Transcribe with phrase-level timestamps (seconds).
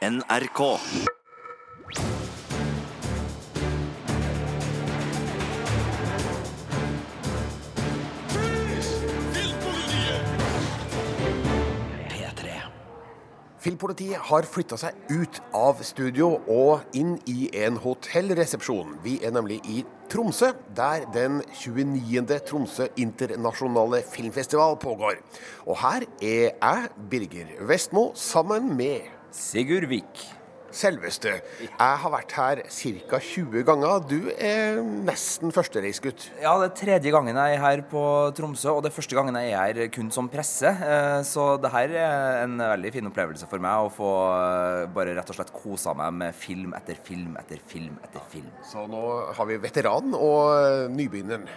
[0.00, 0.60] NRK.
[13.60, 18.96] Filmpolitiet har flytta seg ut av studio og inn i en hotellresepsjon.
[19.04, 22.24] Vi er nemlig i Tromsø, der den 29.
[22.48, 25.20] Tromsø internasjonale filmfestival pågår.
[25.68, 30.26] Og her er jeg, Birger Vestmo, sammen med Sigurd Vik.
[30.70, 31.32] selveste.
[31.66, 33.18] Jeg har vært her ca.
[33.18, 34.04] 20 ganger.
[34.06, 36.28] Du er nesten førstereisgutt.
[36.38, 38.02] Ja, det er tredje gangen jeg er her på
[38.38, 40.70] Tromsø, og det er første gangen jeg er her kun som presse.
[40.70, 45.16] Eh, Så det her er en veldig fin opplevelse for meg å få eh, bare
[45.18, 48.50] rett og slett kosa meg med film etter film etter film etter film.
[48.62, 49.02] Så nå
[49.34, 51.48] har vi veteranen og nybegynneren.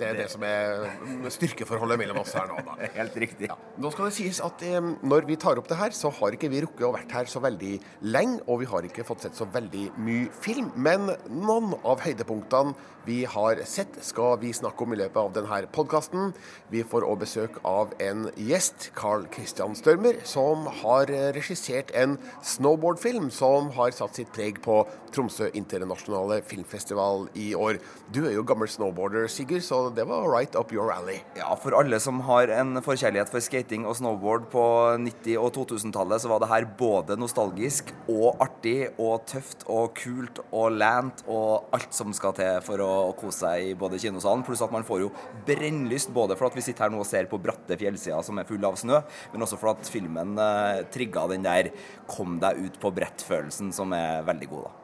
[0.00, 0.86] Det er det som er
[1.34, 2.60] styrkeforholdet mellom oss her nå.
[2.64, 2.76] da.
[2.98, 3.50] Helt riktig.
[3.80, 6.50] Nå skal det sies at eh, når vi tar opp det her, så har ikke
[6.52, 7.74] vi rukket å vært her så veldig
[8.08, 10.72] lenge, og vi har ikke fått sett så veldig mye film.
[10.80, 15.60] Men noen av høydepunktene vi har sett, skal vi snakke om i løpet av denne
[15.72, 16.34] podkasten.
[16.72, 23.30] Vi får òg besøk av en gjest, Carl Christian Størmer, som har regissert en snowboardfilm
[23.34, 27.80] som har satt sitt preg på Tromsø internasjonale filmfestival i år.
[28.14, 31.20] Du er jo gammel snowboarder, Sigurd, så det var right up your alley.
[31.38, 34.64] Ja, for alle som har en forkjærlighet for skating og snowboard på
[35.02, 40.42] 90- og 2000-tallet, så var det her både nostalgisk og artig og tøft og kult
[40.50, 42.89] og lant og alt som skal til for å
[43.20, 44.44] kose seg i både kinosalen.
[44.46, 45.12] Pluss at man får jo
[45.46, 48.48] brennlyst både for at vi sitter her nå og ser på bratte fjellsider som er
[48.48, 49.00] fulle av snø,
[49.32, 51.72] men også for at filmen eh, trigga den der
[52.10, 54.79] kom deg ut på brett-følelsen som er veldig god, da.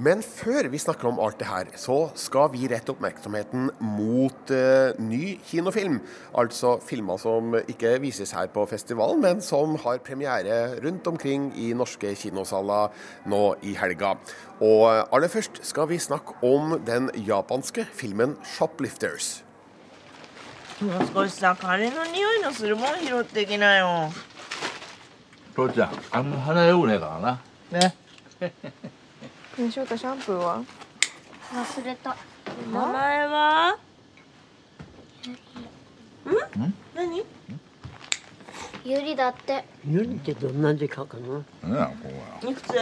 [0.00, 4.96] Men før vi snakker om alt det her, så skal vi rette oppmerksomheten mot eh,
[5.02, 5.98] ny kinofilm.
[6.40, 11.72] Altså filmer som ikke vises her på festivalen, men som har premiere rundt omkring i
[11.76, 12.94] norske kinosaler
[13.28, 14.14] nå i helga.
[14.64, 19.42] Og aller først skal vi snakke om den japanske filmen 'Shoplifters'.
[20.80, 24.10] もう少しさカレーの匂いのするもん拾ってきなよ
[25.54, 27.20] 父ちゃんあんま鼻よくねえか
[27.70, 27.94] らなね
[29.57, 30.61] ねえ翔太シャンプーは？
[31.53, 32.17] 忘れた。
[32.73, 33.77] 名前は？
[36.25, 36.73] ん？
[36.93, 37.23] 何？
[38.83, 39.63] ゆりだって。
[39.87, 41.43] ユリってどんな字書くの？
[41.63, 42.73] 何やここはいくつ？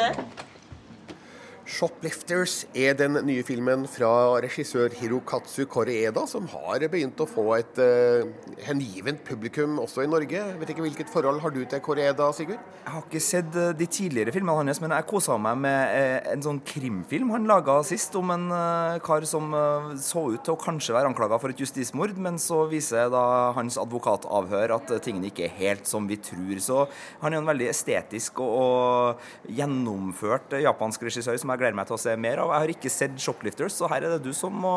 [1.64, 4.10] Shoplifters er den nye filmen fra
[4.44, 8.28] regissør Hirokatsu Koreeda, som har begynt å få et uh,
[8.66, 10.42] hengivent publikum også i Norge.
[10.60, 12.60] Vet ikke Hvilket forhold har du til Koreeda, Sigurd?
[12.84, 16.18] Jeg har ikke sett eh, de tidligere filmene hans, men jeg kosa meg med eh,
[16.34, 20.58] en sånn krimfilm han laga sist, om en uh, kar som uh, så ut til
[20.58, 25.32] å kanskje være anklaga for et justismord, men så viser da hans advokatavhør at tingene
[25.32, 26.60] ikke er helt som vi tror.
[26.60, 26.82] Så
[27.24, 31.98] han er en veldig estetisk og, og gjennomført japansk regissør som jeg gleder meg til
[31.98, 32.48] å se mer av.
[32.54, 34.76] Jeg har ikke sett 'Shoplifters', så her er det du som må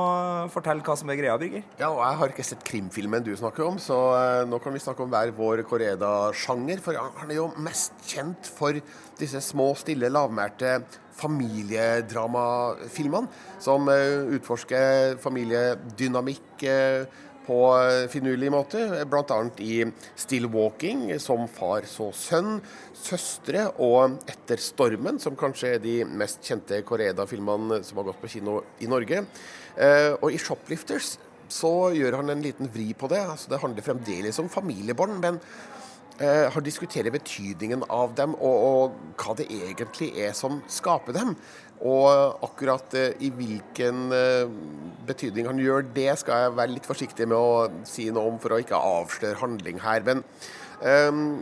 [0.53, 1.62] fortelle hva som er greia, Birger.
[1.78, 4.78] Ja, og Jeg har ikke sett krimfilmen du snakker om, så uh, nå kan vi
[4.78, 6.81] snakke om hver vår Koreda-sjanger.
[6.81, 8.72] For han er jo mest kjent for
[9.19, 10.84] disse små, stille, lavmælte
[11.16, 13.28] familiedramafilmene
[13.62, 17.06] som uh, utforsker familiedynamikk uh,
[17.47, 17.59] på
[18.11, 19.39] finurlig måte, bl.a.
[19.62, 19.84] i
[20.17, 22.61] 'Still Walking', som far så sønn,
[22.95, 28.29] 'Søstre' og 'Etter stormen', som kanskje er de mest kjente Koreeda-filmene som har gått på
[28.29, 29.27] kino i Norge.
[29.77, 31.17] Eh, og i 'Shoplifters'
[31.49, 33.23] så gjør han en liten vri på det.
[33.23, 35.41] altså Det handler fremdeles om familiebånd, men
[36.19, 41.37] eh, han diskuterer betydningen av dem, og, og hva det egentlig er som skaper dem.
[41.84, 44.53] Og akkurat eh, i hvilken eh,
[45.06, 48.56] betydning han gjør det, skal jeg være litt forsiktig med å si noe om for
[48.56, 50.04] å ikke avsløre handling her.
[50.06, 50.25] Men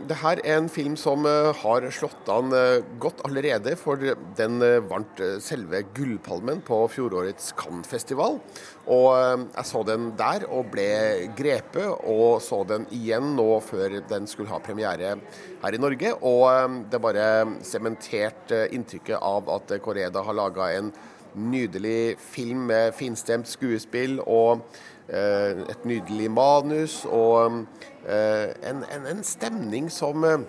[0.07, 3.99] det her er en film som eh, har slått an eh, godt allerede, for
[4.37, 8.39] den eh, vant selve Gullpalmen på fjorårets Cannes-festival.
[8.85, 10.87] Og jeg så den der og ble
[11.35, 15.17] grepet, og så den igjen nå før den skulle ha premiere
[15.63, 16.13] her i Norge.
[16.21, 17.27] Og eh, det bare
[17.65, 20.93] sementerte inntrykket av at Koreda har laga en
[21.35, 24.63] nydelig film med finstemt skuespill og
[25.07, 27.65] et nydelig manus og
[28.07, 30.45] eh, en, en, en stemning som eh,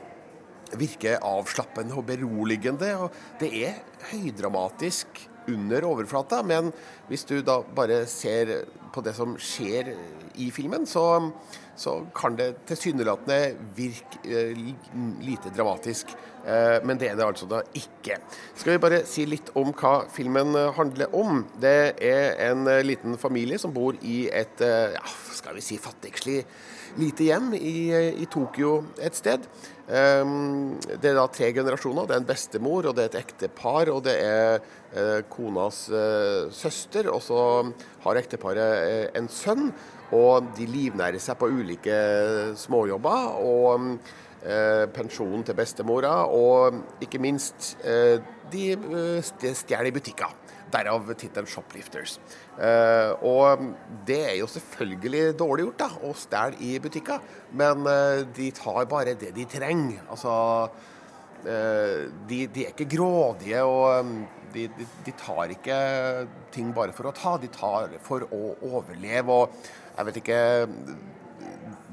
[0.81, 2.93] virker avslappende og beroligende.
[2.97, 6.73] og Det er høydramatisk under overflata, men
[7.11, 8.65] hvis du da bare ser
[8.95, 9.93] på det som skjer
[10.43, 11.31] i filmen, så,
[11.77, 16.15] så kan det tilsynelatende virke eh, li- lite dramatisk.
[16.47, 18.17] Eh, men det er det altså da ikke.
[18.57, 21.43] Skal vi bare si litt om hva filmen eh, handler om?
[21.61, 25.05] Det er en liten familie som bor i et ja,
[25.37, 26.41] skal vi si fattigslig
[26.97, 27.93] lite hjem i,
[28.23, 29.43] i Tokyo et sted.
[29.87, 32.07] Um, det er da tre generasjoner.
[32.09, 35.83] Det er en bestemor, og det er et ektepar, og det er konas
[36.57, 37.11] søster.
[37.13, 37.39] Og så
[38.07, 39.69] har ekteparet en sønn,
[40.15, 41.97] og de livnærer seg på ulike
[42.59, 43.37] småjobber.
[43.43, 43.91] Og
[44.47, 48.19] eh, pensjonen til bestemora, og ikke minst eh,
[48.53, 50.43] de eh, stjeler i butikker.
[50.73, 52.19] Derav tittelen 'Shoplifters'.
[52.59, 53.63] Eh, og
[54.07, 58.89] det er jo selvfølgelig dårlig gjort da, å stjele i butikker, men eh, de tar
[58.91, 60.03] bare det de trenger.
[60.11, 60.35] Altså,
[61.47, 64.11] eh, de, de, er ikke grådige, og
[64.53, 65.79] de, de, de, tar ikke
[66.51, 69.31] ting bare for å ta, de tar for å overleve.
[69.31, 70.41] og jeg vet ikke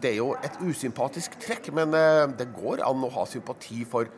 [0.03, 4.09] Det er jo et usympatisk trekk, men eh, det går an å ha sympati for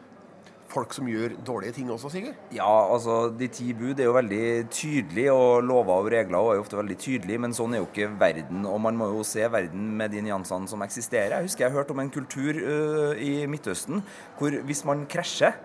[0.75, 2.39] folk som gjør dårlige ting også, Sigurd?
[2.55, 6.65] Ja, altså de ti bud er jo veldig tydelige, og lover og regler er jo
[6.65, 8.65] ofte veldig tydelige, men sånn er jo ikke verden.
[8.69, 11.37] Og man må jo se verden med de nyansene som eksisterer.
[11.37, 14.03] Jeg husker jeg hørte om en kultur uh, i Midtøsten
[14.39, 15.55] hvor hvis man krasjer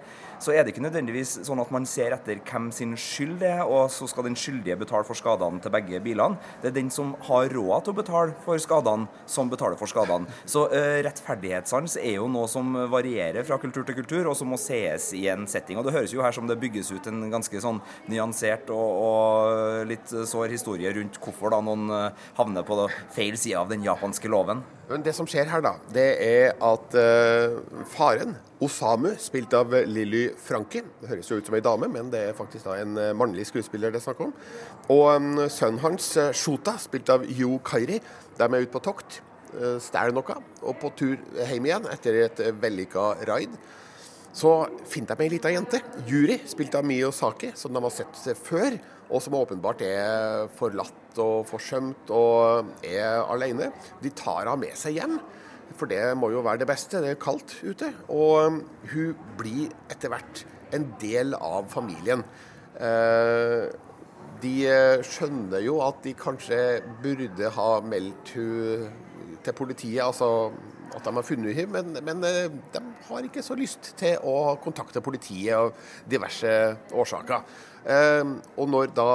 [0.40, 3.62] så er det ikke nødvendigvis sånn at man ser etter hvem sin skyld det er,
[3.64, 6.40] og så skal den skyldige betale for skadene til begge bilene.
[6.62, 10.28] Det er den som har råd til å betale for skadene, som betaler for skadene.
[10.48, 14.58] Så uh, rettferdighetssans er jo noe som varierer fra kultur til kultur, og som må
[14.60, 15.80] sees i en setting.
[15.80, 19.88] Og det høres jo her som det bygges ut en ganske sånn nyansert og, og
[19.90, 22.82] litt sår historie rundt hvorfor da noen uh, havner på
[23.14, 24.64] feil side av den japanske loven.
[24.90, 30.24] Men det som skjer her, da, det er at uh, faren, Osamu, spilt av Lilly
[30.36, 33.12] Franki Det høres jo ut som ei dame, men det er faktisk da en uh,
[33.16, 34.32] mannlig skuespiller det er snakk om.
[34.90, 38.00] Og um, sønnen hans, uh, Shota, spilt av Yo Kairi,
[38.36, 39.20] de er ute på tokt.
[39.54, 43.54] Uh, Stjeler noe, og på tur hjem igjen etter et vellykka raid.
[44.34, 44.56] Så
[44.90, 48.74] finner de ei lita jente, Yuri, spilt av Mio Saki, som de har sett før,
[49.06, 53.72] og som åpenbart er forlatt og forsømt og er alene.
[54.02, 55.18] De tar henne med seg hjem,
[55.78, 57.02] for det må jo være det beste.
[57.02, 57.90] Det er kaldt ute.
[58.12, 58.60] Og
[58.92, 60.44] hun blir etter hvert
[60.76, 62.24] en del av familien.
[62.80, 63.68] Eh,
[64.40, 66.58] de eh, skjønner jo at de kanskje
[67.02, 68.90] burde ha meldt hun
[69.44, 70.50] til politiet, altså
[70.90, 74.56] at de har funnet henne, men, men eh, de har ikke så lyst til å
[74.62, 75.74] kontakte politiet av
[76.08, 76.54] diverse
[76.92, 77.44] årsaker.
[78.60, 79.06] Og når da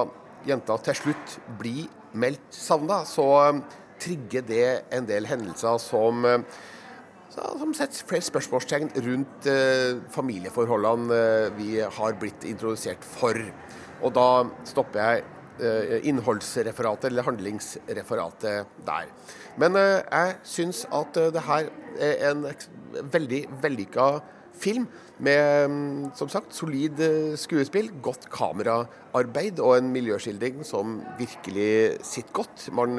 [0.47, 3.61] jenta til slutt blir meldt savna, så um,
[4.01, 6.45] trigger det en del hendelser som, um,
[7.35, 13.39] som setter flere spørsmålstegn rundt uh, familieforholdene uh, vi har blitt introdusert for.
[14.03, 14.27] Og da
[14.67, 15.25] stopper jeg
[15.63, 19.11] uh, innholdsreferatet, eller handlingsreferatet, der.
[19.59, 21.69] Men jeg syns at det her
[22.03, 22.41] er en
[23.13, 24.07] veldig vellykka
[24.59, 24.87] film
[25.23, 32.33] med mm, som sagt, solid eh, skuespill, godt kameraarbeid og en miljøskildring som virkelig sitter
[32.35, 32.67] godt.
[32.75, 32.97] Man,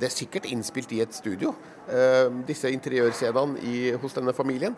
[0.00, 1.54] det er sikkert innspilt i et studio,
[1.88, 4.74] eh, disse interiørscenene hos denne familien.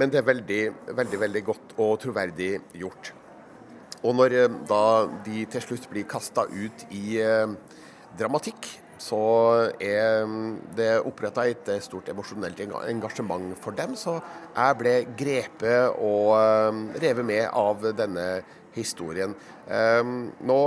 [0.00, 0.60] Men det er veldig,
[0.96, 3.14] veldig, veldig godt og troverdig gjort.
[4.02, 4.84] Og når eh, da
[5.24, 7.20] de til slutt blir kasta ut i
[8.18, 8.68] dramatikk,
[9.00, 9.20] så
[9.80, 10.28] er
[10.76, 13.96] det oppretta et stort emosjonelt engasjement for dem.
[13.96, 14.18] Så
[14.52, 18.26] jeg ble grepet og eh, revet med av denne
[18.76, 19.32] historien.
[19.70, 20.60] Eh, nå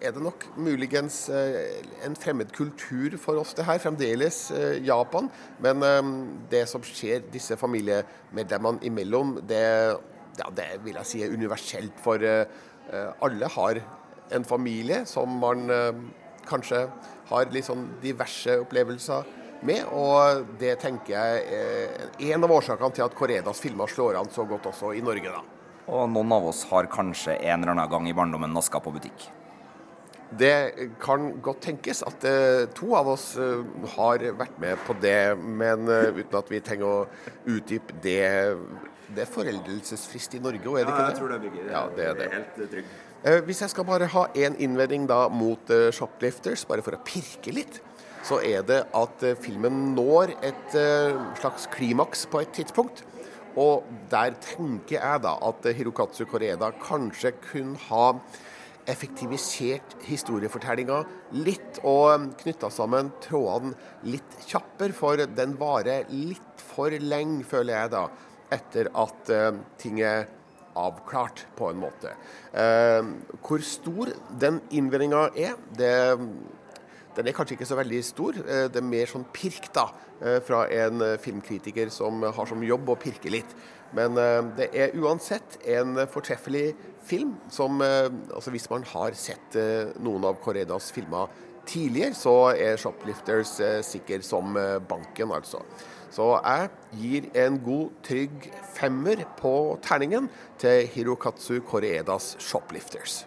[0.00, 3.78] er det nok muligens eh, en fremmed kultur for oss, det her.
[3.82, 4.42] Fremdeles
[4.82, 5.30] Japan.
[5.62, 5.86] Men
[6.50, 9.64] det som skjer disse familiemedlemmene imellom, det,
[10.40, 11.94] ja, det vil jeg si er universelt.
[12.02, 12.18] For
[12.90, 13.78] alle har
[14.34, 15.68] en familie som man
[16.50, 16.84] kanskje
[17.30, 19.28] har litt sånn diverse opplevelser
[19.66, 19.86] med.
[19.94, 24.46] Og det tenker jeg er en av årsakene til at Koredas filmer slår an så
[24.48, 25.42] godt også i Norge, da.
[25.90, 29.30] Og noen av oss har kanskje en eller annen gang i barndommen naska på butikk.
[30.30, 30.54] Det
[31.02, 33.64] kan godt tenkes at uh, to av oss uh,
[33.96, 38.22] har vært med på det, men uten at vi trenger å utdype det.
[39.10, 41.02] Det er foreldelsesfrist i Norge, òg, er det ikke det?
[41.02, 41.70] Ja, jeg tror det, Birger.
[41.72, 42.28] Ja, det er det.
[42.28, 42.92] er helt trygg.
[43.20, 47.00] Eh, hvis jeg skal bare ha én innvending da mot uh, Shoplifters, bare for å
[47.04, 47.82] pirke litt,
[48.24, 50.76] så er det at uh, filmen når et
[51.40, 53.04] slags klimaks på et tidspunkt.
[53.60, 58.14] Og der tenker jeg da at Hirokatsu Koreda kanskje kunne ha
[58.88, 61.02] effektivisert historiefortellinga
[61.44, 63.76] litt og knytta sammen trådene
[64.08, 68.06] litt kjappere, for den varer litt for lenge, føler jeg da,
[68.54, 69.34] etter at
[69.82, 70.30] ting er
[70.78, 72.14] avklart, på en måte.
[72.52, 73.02] Eh,
[73.42, 75.92] hvor stor den innvendinga er, det,
[77.16, 78.38] den er kanskje ikke så veldig stor.
[78.44, 79.88] Eh, det er mer sånn pirk da,
[80.20, 83.54] eh, fra en filmkritiker som har som jobb å pirke litt.
[83.90, 84.14] Men
[84.54, 89.56] det er uansett en fortreffelig film som altså Hvis man har sett
[89.98, 91.26] noen av Corredas filmer
[91.66, 94.54] tidligere, så er Shoplifters sikker som
[94.86, 95.64] banken, altså.
[96.10, 100.26] Så jeg gir en god, trygg femmer på terningen
[100.58, 103.24] til Hirokatsu Koreedas Shoplifters.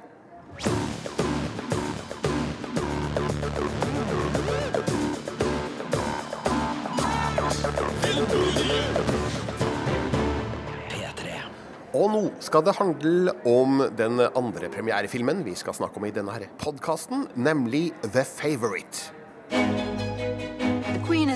[11.94, 16.50] Og nå skal det handle om den andre premierefilmen vi skal snakke om i denne
[16.58, 19.23] podkasten, nemlig The Favourite.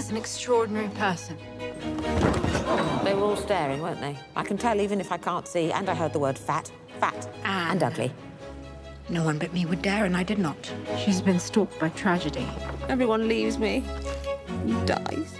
[0.07, 1.37] The Queen is an extraordinary person.
[3.03, 4.17] They were all staring, weren't they?
[4.37, 6.71] I can tell even if I can't see, and I heard the word fat,
[7.01, 7.71] fat, ah.
[7.71, 8.13] and ugly.
[9.09, 10.71] No one but me would dare, and I did not.
[10.97, 12.47] She's been stalked by tragedy.
[12.87, 13.83] Everyone leaves me.
[14.85, 15.35] Dies.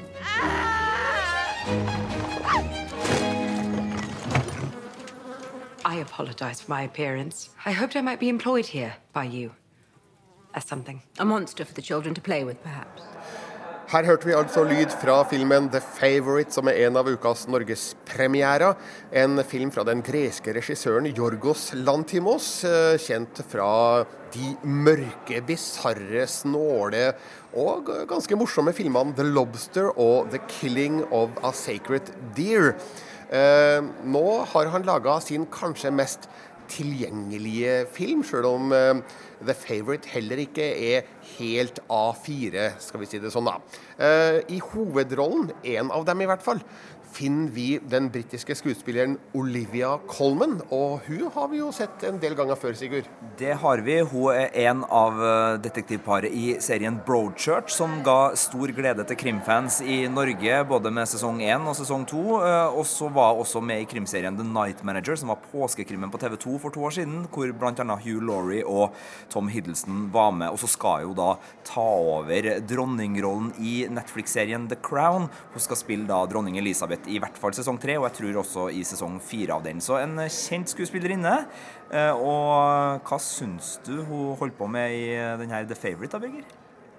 [5.85, 7.51] I apologize for my appearance.
[7.65, 9.53] I hoped I might be employed here by you.
[10.53, 11.03] As something.
[11.19, 13.01] A monster for the children to play with, perhaps.
[13.87, 18.73] Her hørte vi altså lyd fra filmen The Favourite, som er en av ukas norgespremierer.
[19.15, 24.03] En film fra den greske regissøren Jorgos Lantimos, eh, kjent fra
[24.33, 27.13] de mørke, bisarre, snåle
[27.55, 32.75] og ganske morsomme filmene The Lobster og The Killing of a Sacred Deer.
[33.31, 36.27] Eh, nå har han laga sin kanskje mest
[36.67, 38.99] tilgjengelige film, sjøl om eh,
[39.39, 43.57] The Favourite heller ikke er helt A4, skal vi si det sånn, da.
[43.97, 46.61] Eh, I hovedrollen, en av dem i hvert fall,
[47.17, 50.59] finner vi den britiske skuespilleren Olivia Colman.
[50.73, 53.07] Og hun har vi jo sett en del ganger før, Sigurd.
[53.39, 53.97] Det har vi.
[54.11, 59.79] Hun er en av eh, detektivparet i serien Broadchurch, som ga stor glede til krimfans
[59.81, 62.23] i Norge, både med sesong 1 og sesong 2.
[62.77, 66.21] Og så var hun også med i krimserien The Night Manager, som var påskekrimmen på
[66.21, 67.97] TV 2 for to år siden, hvor bl.a.
[68.03, 68.93] Hugh Laurie og
[69.33, 70.53] Tom Hiddleston var med.
[70.53, 71.33] Og så skal hun da
[71.67, 75.29] ta over dronningrollen i Netflix-serien The Crown.
[75.53, 78.67] Hun skal spille da dronning Elisabeth i hvert fall sesong tre, og jeg tror også
[78.75, 79.79] i sesong fire av den.
[79.83, 81.35] Så en kjent skuespillerinne.
[81.91, 85.07] Eh, Og hva syns du hun holdt på med i
[85.39, 86.45] denne The Favourite, da, Birger?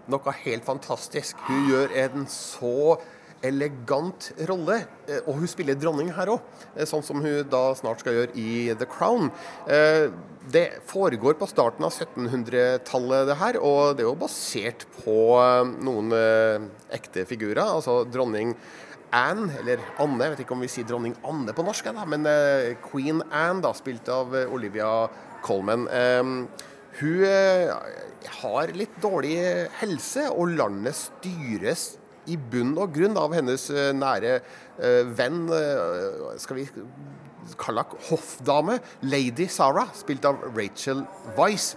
[0.09, 1.37] Noe helt fantastisk.
[1.49, 2.97] Hun gjør en så
[3.45, 6.41] elegant rolle, eh, og hun spiller dronning her òg,
[6.89, 9.31] sånn som hun da snart skal gjøre i The Crown.
[9.69, 10.09] Eh,
[10.49, 15.73] Det foregår på starten av 1700-tallet, det her, og det er jo basert på eh,
[15.85, 16.65] noen eh,
[16.97, 17.61] ekte figurer.
[17.69, 18.55] Altså dronning
[19.15, 22.27] Anne, eller Anne, jeg vet ikke om vi sier dronning Anne på norsk, da, men
[22.29, 25.09] eh, Queen Anne, da, spilt av eh, Olivia
[25.45, 25.87] Colman.
[25.89, 26.33] Eh,
[26.99, 27.73] hun eh,
[28.41, 29.37] har litt dårlig
[29.81, 31.95] helse, og landet styres
[32.29, 33.63] i bunn og grunn av hennes
[33.97, 34.35] nære
[35.17, 35.39] venn,
[36.37, 36.67] skal vi
[37.57, 38.77] kalle henne hoffdame,
[39.09, 41.07] lady Sarah, spilt av Rachel
[41.39, 41.73] Weisz.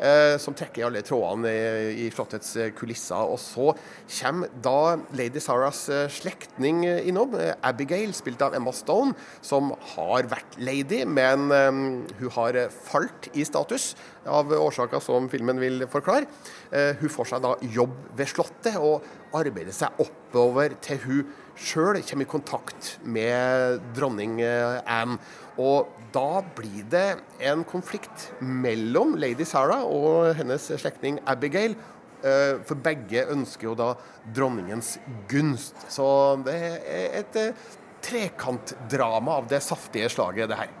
[0.00, 3.20] Eh, Som trekker alle trådene i, i slottets eh, kulisser.
[3.34, 3.72] Og så
[4.18, 10.58] kommer da lady Saras eh, slektning innom, Abigail, spilt av Emma Stone, som har vært
[10.58, 13.92] lady, men hun har falt i status
[14.30, 16.28] av årsaker som filmen vil forklare.
[17.00, 19.04] Hun får seg da jobb ved Slottet og
[19.36, 25.18] arbeider seg oppover til hun sjøl kommer i kontakt med dronning eh, Anne.
[25.60, 27.06] Og da blir det
[27.46, 31.76] en konflikt mellom lady Sarah og hennes slektning Abigail.
[32.22, 33.92] eh, For begge ønsker jo da
[34.34, 34.96] dronningens
[35.30, 35.78] gunst.
[35.88, 36.06] Så
[36.46, 37.68] det er et eh,
[38.04, 40.72] trekantdrama av det saftige slaget, det her.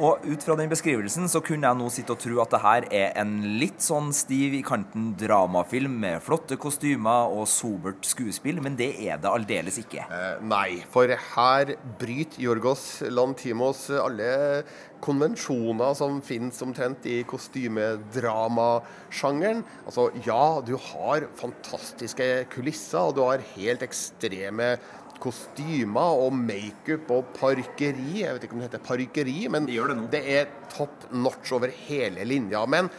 [0.00, 2.86] Og ut fra den beskrivelsen så kunne jeg nå sitte og tro at det her
[2.96, 8.76] er en litt sånn stiv i kanten dramafilm med flotte kostymer og sobert skuespill, men
[8.78, 10.02] det er det aldeles ikke.
[10.08, 14.64] Eh, nei, for her bryter Jorgos Lantimos alle
[15.02, 19.64] konvensjoner som finnes omtrent i kostymedramasjangeren.
[19.84, 24.76] Altså, ja, du har fantastiske kulisser, og du har helt ekstreme
[25.22, 28.22] kostymer og makeup og parkeri.
[28.22, 29.68] Jeg vet ikke om det heter parkeri, men
[30.12, 32.64] det, er top notch over hele linja.
[32.66, 32.90] Men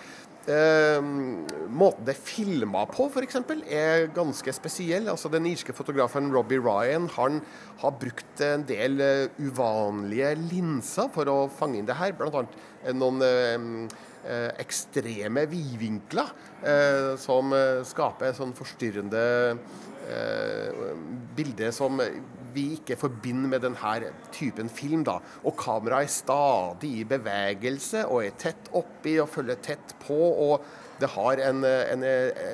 [0.47, 1.01] eh,
[1.67, 5.11] måten det er filma på, f.eks., er ganske spesiell.
[5.11, 7.43] Altså, den irske fotografen Robbie Ryan han
[7.83, 12.15] har brukt en del uh, uvanlige linser for å fange inn det her.
[12.17, 16.31] Blant annet noen uh, eh, ekstreme vidvinkler
[16.63, 19.81] eh, som eh, skaper sånn forstyrrende eh,
[21.35, 22.01] bilde som
[22.53, 25.03] vi ikke forbinder med denne typen film.
[25.03, 25.17] da.
[25.43, 30.19] Og kameraet er stadig i bevegelse og er tett oppi og følger tett på.
[30.47, 30.65] og
[31.01, 32.03] det har en, en,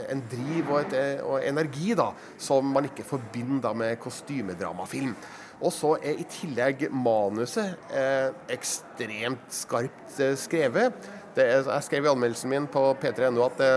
[0.10, 2.08] en driv og, et, og energi da,
[2.40, 5.14] som man ikke forbinder med kostymedramafilm.
[5.60, 11.10] Og så er i tillegg manuset eh, ekstremt skarpt eh, skrevet.
[11.38, 13.70] Er, jeg skrev i anmeldelsen min på p3.no at det,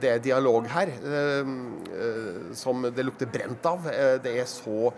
[0.00, 1.48] det er dialog her eh,
[1.96, 3.86] eh, som det lukter brent av.
[3.90, 4.90] Eh, det er så,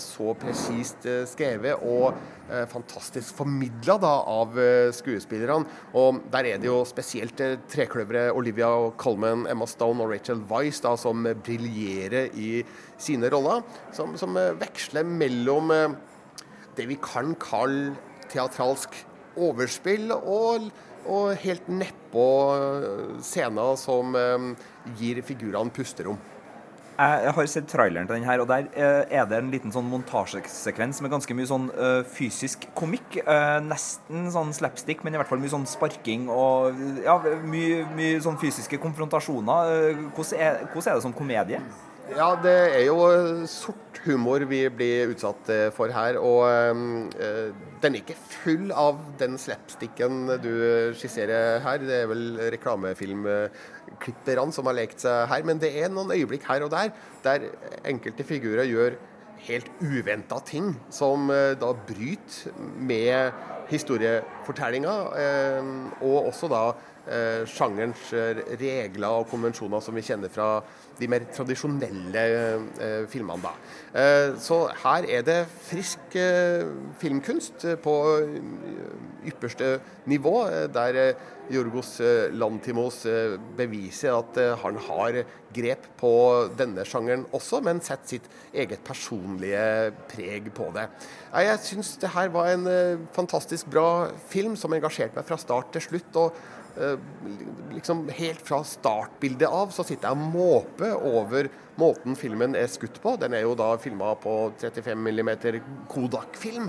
[0.00, 2.14] så presist eh, skrevet og
[2.50, 5.68] eh, fantastisk formidla av eh, skuespillerne.
[5.98, 10.82] Og der er det jo spesielt eh, trekløveret Olivia Colman, Emma Stone og Rachel Weiss
[10.84, 12.64] da, som eh, briljerer i
[12.98, 13.62] sine roller.
[13.94, 15.98] Som, som eh, veksler mellom eh,
[16.74, 17.94] det vi kan kalle
[18.32, 18.96] teatralsk
[19.38, 20.70] overspill og,
[21.10, 24.46] og helt nedpå eh, scener som eh,
[24.98, 26.20] gir figurene pusterom.
[26.94, 29.88] Jeg har sett traileren til den her, og der eh, er det en liten sånn
[29.90, 31.64] montasjesekvens med ganske mye sånn
[32.06, 33.18] fysisk komikk.
[33.66, 38.38] Nesten sånn slapstick, men i hvert fall mye sånn sparking og ja, mye, mye sånn
[38.38, 39.74] fysiske konfrontasjoner.
[40.14, 41.64] Hvordan, er, hvordan er det som komedie?
[42.12, 46.18] Ja, det er jo eh, sort humor vi blir utsatt eh, for her.
[46.20, 46.76] Og øh,
[47.80, 51.78] den er ikke full av den slapsticken du skisserer her.
[51.80, 55.42] Det er vel reklamefilmklipperne som har lekt seg her.
[55.48, 56.88] Men det er noen øyeblikk her og der
[57.24, 57.48] der
[57.88, 59.00] enkelte figurer gjør
[59.44, 63.32] helt uventa ting som øh, da bryter med
[63.68, 64.94] historiefortellinga,
[65.24, 65.64] øh,
[66.00, 66.72] og også da
[67.48, 70.48] sjangerens eh, regler og konvensjoner som vi kjenner fra
[70.98, 73.42] de mer tradisjonelle eh, filmene.
[73.42, 73.52] da.
[74.00, 76.64] Eh, så her er det frisk eh,
[77.00, 79.78] filmkunst eh, på eh, ypperste
[80.10, 85.20] nivå, eh, der eh, Jorgos eh, Lantimos eh, beviser at eh, han har
[85.54, 86.14] grep på
[86.56, 90.88] denne sjangeren også, men setter sitt eget personlige preg på det.
[91.44, 95.74] Jeg syns det her var en eh, fantastisk bra film som engasjerte meg fra start
[95.74, 96.20] til slutt.
[96.22, 96.63] og eh,
[97.74, 101.48] liksom Helt fra startbildet av så sitter jeg og måper over
[101.80, 103.16] måten filmen er skutt på.
[103.20, 105.30] Den er jo da filma på 35 mm
[105.90, 106.68] Kodak-film.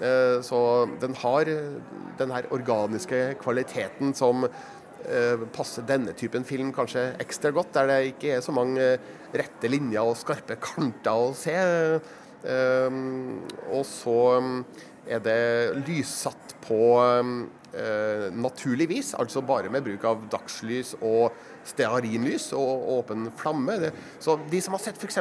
[0.00, 0.58] Eh, Så
[1.00, 1.76] den har eh,
[2.18, 8.00] den her organiske kvaliteten som eh, passer denne typen film kanskje ekstra godt, der det
[8.14, 8.98] ikke er så mange eh,
[9.36, 11.56] rette linjer og skarpe kanter å se.
[11.56, 13.00] Eh,
[13.72, 14.60] Og så mm,
[15.06, 15.40] er det
[15.86, 21.34] lyssatt på eh, naturlig vis, altså bare med bruk av dagslys og
[21.66, 23.78] stearinlys og åpen flamme.
[23.82, 25.20] Det, så De som har sett f.eks.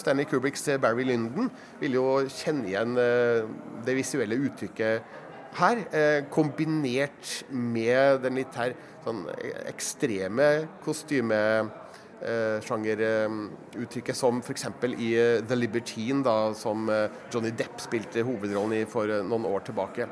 [0.00, 1.50] Stanley Kubricks eh, Barry Lyndon,
[1.82, 3.48] vil jo kjenne igjen eh,
[3.86, 5.16] det visuelle uttrykket
[5.58, 9.24] her, eh, kombinert med den litt her sånn
[9.68, 10.68] ekstreme
[12.18, 14.64] kostymesjangeruttrykket som f.eks.
[14.98, 19.46] i eh, The Libertine, da, som eh, Johnny Depp spilte hovedrollen i for eh, noen
[19.48, 20.08] år tilbake.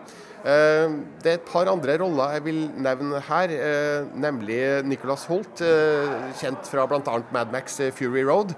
[0.46, 0.88] Eh,
[1.22, 6.32] Det er et par andre roller jeg vil nevne her, eh, nemlig Nicholas Holt, eh,
[6.40, 7.18] kjent fra bl.a.
[7.34, 8.54] Mad Max eh, Fury Road.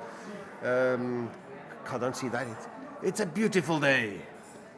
[0.63, 0.97] Eh,
[1.89, 2.51] Hva er han sier der?
[3.03, 4.19] It's a beautiful day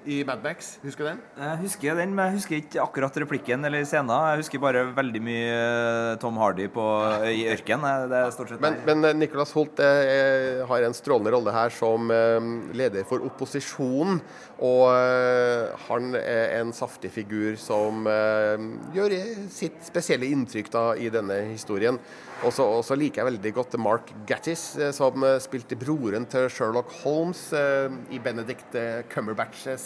[0.09, 0.79] i Mad Max.
[0.85, 1.21] Husker du den?
[1.37, 4.13] Jeg husker den, men jeg husker ikke akkurat replikken eller scenen.
[4.33, 6.87] Jeg husker bare veldig mye eh, Tom Hardy på,
[7.29, 7.85] i ørken.
[8.11, 11.75] Det er stort sett Men, men eh, Nicholas Holt eh, har en strålende rolle her
[11.75, 12.39] som eh,
[12.77, 14.23] leder for opposisjonen.
[14.61, 19.17] Og eh, han er en saftig figur som eh, gjør
[19.53, 22.01] sitt spesielle inntrykk da, i denne historien.
[22.41, 26.93] Og så liker jeg veldig godt Mark Gattis, eh, som eh, spilte broren til Sherlock
[27.03, 29.03] Holmes eh, i Benedict eh,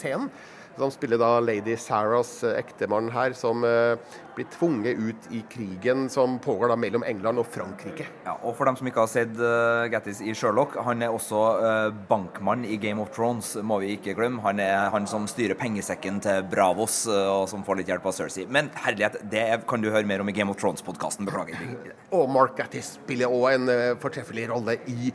[0.05, 0.29] Cumberbatch-scenen.
[0.75, 3.95] Som spiller da lady Sarahs eh, ektemann her, som eh,
[4.35, 8.09] blir tvunget ut i krigen som pågår da mellom England og Frankrike.
[8.25, 11.43] Ja, og for dem som ikke har sett uh, Gattis i Sherlock, han er også
[11.63, 14.43] uh, bankmann i Game of Thrones, må vi ikke glemme.
[14.43, 18.17] Han er han som styrer pengesekken til Bravos, uh, og som får litt hjelp av
[18.19, 18.43] Cersei.
[18.51, 21.23] Men herlighet, det kan du høre mer om i Game of Thrones-podkasten.
[21.31, 21.63] Beklager.
[22.19, 25.13] Og Mark Gattis spiller òg en uh, fortreffelig rolle i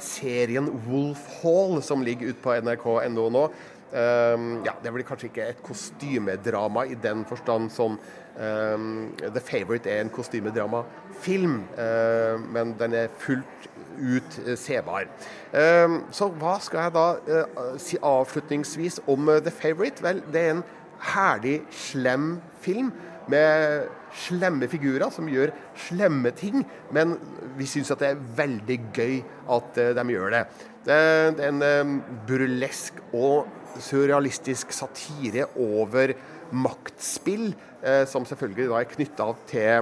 [0.00, 3.50] kostymedramaserien Wolf Hall, som ligger ute på nrk.no nå.
[3.90, 7.98] Um, ja, Det blir kanskje ikke et kostymedrama i den forstand som
[8.38, 13.66] um, The Favourite er en kostymedramafilm, uh, men den er fullt
[13.98, 15.08] ut uh, sebar.
[15.50, 20.02] Um, så hva skal jeg da uh, si avslutningsvis om uh, The Favourite?
[20.02, 20.64] Vel, det er en
[21.00, 22.92] herlig slem film
[23.30, 25.52] med slemme figurer som gjør
[25.86, 26.64] slemme ting,
[26.94, 27.14] men
[27.58, 29.16] vi syns det er veldig gøy
[29.56, 30.42] at eh, de gjør det.
[30.86, 31.94] Det er en eh,
[32.28, 33.36] burlesk og
[33.80, 36.06] surrealistisk satire over
[36.50, 39.74] maktspill, eh, som selvfølgelig da er knytta til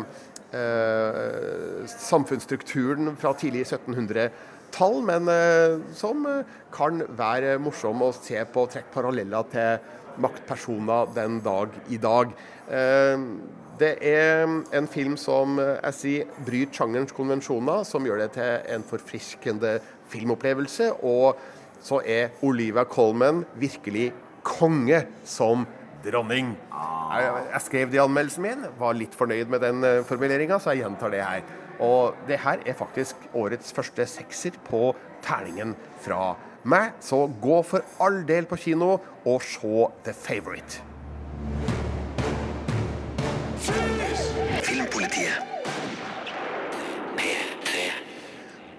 [0.49, 5.29] samfunnsstrukturen fra tidlig 1700-tall, men
[5.93, 6.25] som
[6.73, 9.77] kan være morsom å se på, og trekke paralleller til
[10.23, 12.35] maktpersoner den dag i dag.
[12.69, 13.25] Eh,
[13.79, 14.43] Det er
[14.75, 19.77] en film som eh, jeg sier bryter sjangerens konvensjoner, som gjør det til en forfriskende
[20.11, 20.91] filmopplevelse.
[21.07, 21.39] Og
[21.81, 24.11] så er Olivia Colman virkelig
[24.43, 25.63] konge som
[26.03, 26.57] dronning.
[27.15, 30.85] Jeg, skrev det i anmeldelsen min, var litt fornøyd med den uh, formuleringa, så jeg
[30.85, 31.47] gjentar det her.
[31.79, 34.91] Og det her er faktisk årets første sekser på
[35.23, 36.35] terningen fra
[36.69, 36.99] meg.
[37.01, 40.83] Så gå for all del på kino og se The Favourite.
[44.63, 45.45] Filmpolitiet.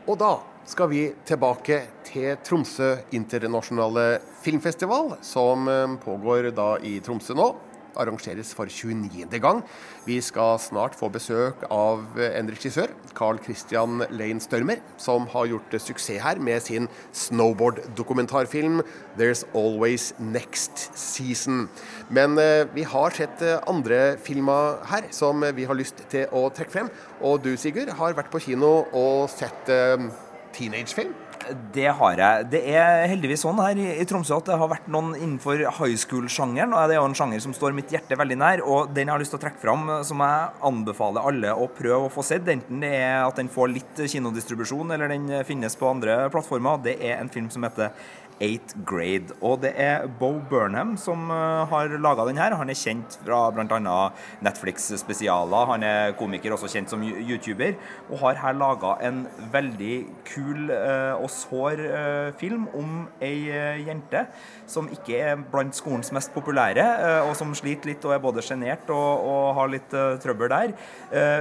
[0.09, 7.35] Og da skal vi tilbake til Tromsø internasjonale filmfestival, som eh, pågår da i Tromsø
[7.37, 7.49] nå.
[7.95, 9.39] Arrangeres for 29.
[9.39, 9.63] gang.
[10.05, 15.75] Vi skal snart få besøk av en regissør, Carl Christian Lane Størmer, som har gjort
[15.79, 18.81] suksess her med sin snowboard-dokumentarfilm
[19.17, 21.67] 'There's Always Next Season'.
[22.09, 26.49] Men eh, vi har sett eh, andre filmer her som vi har lyst til å
[26.49, 26.91] trekke frem.
[27.21, 30.09] Og du, Sigurd, har vært på kino og sett eh,
[30.53, 31.28] teenagefilm.
[31.73, 32.45] Det har jeg.
[32.53, 36.73] Det er heldigvis sånn her i, Tromsø at det har vært noen innenfor high school-sjangeren.
[36.73, 38.63] og Det er jo en sjanger som står mitt hjerte veldig nær.
[38.65, 42.07] og Den jeg har lyst til å trekke fram, som jeg anbefaler alle å prøve
[42.07, 45.89] å få sett, enten det er at den får litt kinodistribusjon eller den finnes på
[45.89, 47.93] andre plattformer, det er en film som heter
[48.39, 49.35] Eighth Grade.
[49.41, 52.55] Og det er Bo Burnham som uh, har laga den her.
[52.59, 53.97] Han er kjent fra bl.a.
[54.45, 55.71] Netflix-spesialer.
[55.73, 57.75] Han er komiker, også kjent som YouTuber,
[58.09, 59.95] og har her laga en veldig
[60.31, 63.49] kul uh, og sår uh, film om ei
[63.85, 64.25] jente
[64.69, 66.85] som ikke er blant skolens mest populære,
[67.25, 70.73] og som sliter litt og er både sjenert og, og, har litt trøbbel der.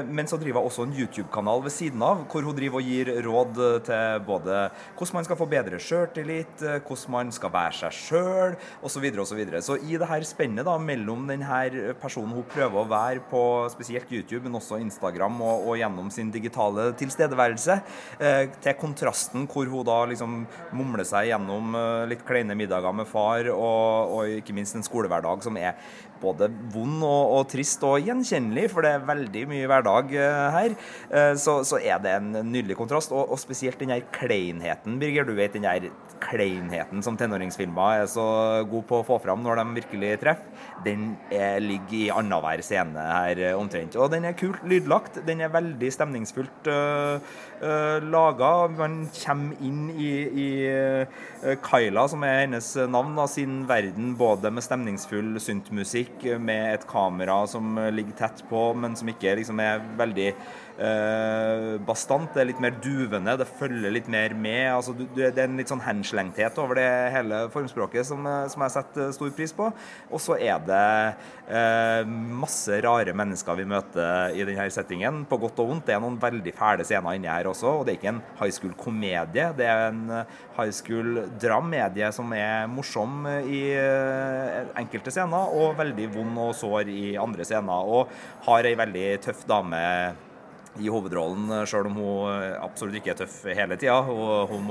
[0.08, 3.10] men så driver hun også en YouTube-kanal ved siden av, hvor hun driver og gir
[3.24, 4.60] råd til både
[4.96, 8.98] hvordan man skal få bedre sjøltillit, hvordan man skal være seg sjøl, osv.
[8.98, 9.02] Så,
[9.36, 12.88] videre, og så, så i det her spennet da, mellom denne personen hun prøver å
[12.88, 17.78] være på spesielt YouTube, men også Instagram og, og gjennom sin digitale tilstedeværelse,
[18.22, 20.40] uh, til kontrasten hvor hun da liksom
[20.76, 23.17] mumler seg gjennom eh, litt kleine middager med far,
[23.54, 25.78] og, og ikke minst en skolehverdag som er
[26.22, 30.76] både vond og, og, trist og gjenkjennelig, for det er veldig mye hverdag uh, her,
[31.12, 33.14] uh, så, så, er det en nydelig kontrast.
[33.14, 35.28] Og, og spesielt den her kleinheten, Birger.
[35.28, 35.88] Du vet den her
[36.22, 38.26] kleinheten som tenåringsfilmer er så
[38.70, 40.56] god på å få fram når de virkelig treffer.
[40.84, 43.96] Den er, ligger i annenhver scene her uh, omtrent.
[43.98, 45.20] Og den er kult lydlagt.
[45.26, 47.38] Den er veldig stemningsfullt uh,
[48.04, 48.52] laga.
[48.78, 50.48] Man kommer inn i, i
[51.66, 56.86] Kyla, som er hennes navn, da, sin verden, både med stemningsfull syntmusikk musikk med et
[56.86, 60.34] kamera som ligger tett på, men som ikke liksom er veldig
[60.78, 62.30] eh, bastant.
[62.34, 64.64] Det er litt mer duvende, det følger litt mer med.
[64.72, 68.74] Altså, du, det er en litt sånn henslengthet over det hele formspråket som, som jeg
[68.76, 69.70] setter stor pris på.
[70.12, 70.82] Og så er det
[71.50, 75.86] eh, masse rare mennesker vi møter i denne settingen, på godt og vondt.
[75.88, 78.54] Det er noen veldig fæle scener inni her også, og det er ikke en high
[78.54, 79.50] school-komedie.
[79.58, 80.04] Det er en
[80.58, 87.02] high school-dramedie som er morsom i eh, enkelte scener, og veldig vond og sår i
[87.20, 87.88] andre scener.
[87.88, 88.10] Og
[88.48, 89.82] har ei veldig tøff dame
[90.80, 93.98] i hovedrollen, sjøl om hun absolutt ikke er tøff hele tida.
[94.06, 94.70] Hun, hun,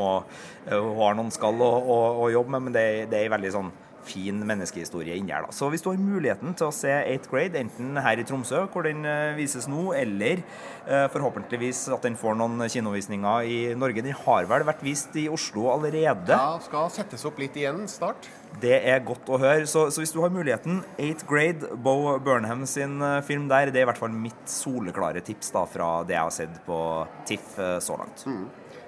[0.69, 3.73] hun, har noen skall å, å, å jobbe med, men det, det er veldig sånn
[4.07, 5.45] fin menneskehistorie inni her.
[5.45, 5.53] da.
[5.55, 8.87] Så hvis du har muligheten til å se 8th grade, enten her i Tromsø, hvor
[8.87, 14.17] den eh, vises nå, eller eh, forhåpentligvis at den får noen kinovisninger i Norge Den
[14.25, 16.33] har vel vært vist i Oslo allerede?
[16.33, 18.29] Ja, skal settes opp litt igjen snart.
[18.61, 19.67] Det er godt å høre.
[19.69, 23.83] Så, så hvis du har muligheten, 8th grade, Bo Burnham sin eh, film der, det
[23.83, 26.79] er i hvert fall mitt soleklare tips da fra det jeg har sett på
[27.27, 28.23] TIFF så langt.
[28.29, 28.47] Mm.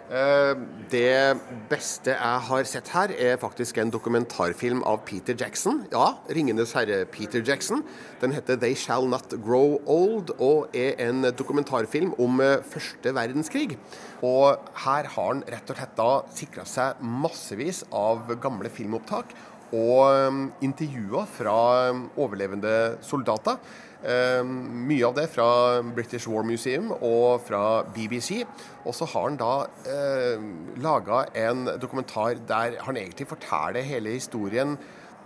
[0.09, 0.55] Eh,
[0.89, 1.37] det
[1.69, 5.83] beste jeg har sett her, er faktisk en dokumentarfilm av Peter Jackson.
[5.91, 7.83] Ja, 'Ringenes herre' Peter Jackson.
[8.19, 13.77] Den heter 'They Shall Not Grow Old' og er en dokumentarfilm om eh, første verdenskrig.
[14.23, 19.35] Og her har han rett og slett da sikra seg massevis av gamle filmopptak
[19.73, 23.61] og eh, intervjuer fra overlevende soldater.
[23.99, 28.45] Eh, mye av det fra British War Museum og fra BBC.
[28.85, 29.55] Og så har han da
[29.91, 30.45] eh,
[30.79, 34.77] laga en dokumentar der han egentlig forteller hele historien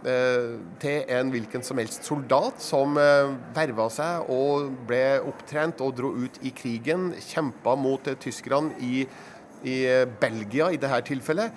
[0.02, 5.94] eh, til en hvilken som helst soldat som eh, verva seg og ble opptrent og
[6.00, 7.12] dro ut i krigen.
[7.22, 9.06] Kjempa mot eh, tyskerne i
[9.64, 9.78] i
[10.20, 11.54] Belgia i dette tilfellet,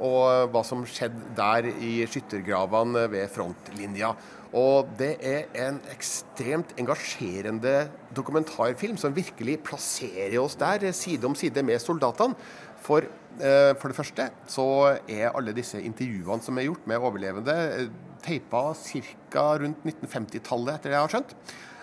[0.00, 4.14] og hva som skjedde der i skyttergravene ved frontlinja.
[4.56, 11.64] Og det er en ekstremt engasjerende dokumentarfilm som virkelig plasserer oss der, side om side
[11.66, 12.38] med soldatene.
[12.86, 13.04] For,
[13.40, 14.66] eh, for det første så
[15.08, 17.88] er alle disse intervjuene som er gjort med overlevende, eh,
[18.22, 19.58] teipa ca.
[19.60, 21.34] rundt 1950-tallet, etter det jeg har skjønt.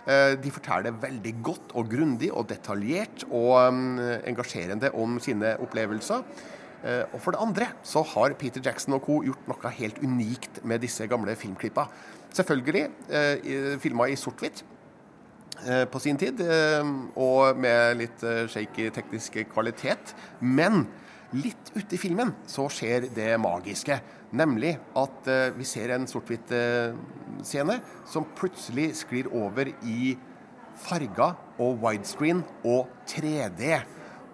[0.08, 6.24] Eh, de forteller veldig godt og grundig og detaljert og um, engasjerende om sine opplevelser.
[6.84, 9.22] Eh, og for det andre så har Peter Jackson og co.
[9.24, 11.88] gjort noe helt unikt med disse gamle filmklippa.
[12.34, 14.64] Selvfølgelig eh, filma i sort-hvitt
[15.68, 20.16] eh, på sin tid, eh, og med litt eh, shaky teknisk kvalitet.
[20.42, 20.88] Men
[21.34, 24.00] litt ute i filmen så skjer det magiske.
[24.34, 30.16] Nemlig at eh, vi ser en sort-hvitt-scene som plutselig sklir over i
[30.84, 33.84] farga og widescreen og 3D.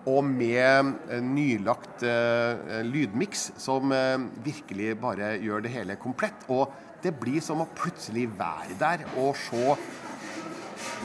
[0.10, 6.48] Og med eh, nylagt eh, lydmiks som eh, virkelig bare gjør det hele komplett.
[6.48, 6.72] Og
[7.04, 9.76] det blir som å plutselig være der og se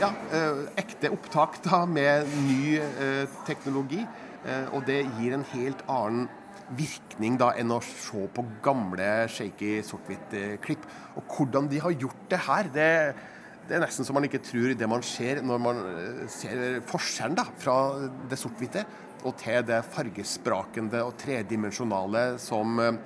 [0.01, 4.03] ja, eh, ekte opptak da med ny eh, teknologi.
[4.45, 6.27] Eh, og det gir en helt annen
[6.75, 10.85] virkning da enn å se på gamle shaky sort-hvitt-klipp.
[11.19, 12.91] Og hvordan de har gjort det her, det,
[13.69, 17.39] det er nesten så man ikke tror det man ser når man eh, ser forskjellen
[17.39, 17.79] da, fra
[18.31, 18.85] det sort-hvite
[19.25, 22.99] og til det fargesprakende og tredimensjonale som eh,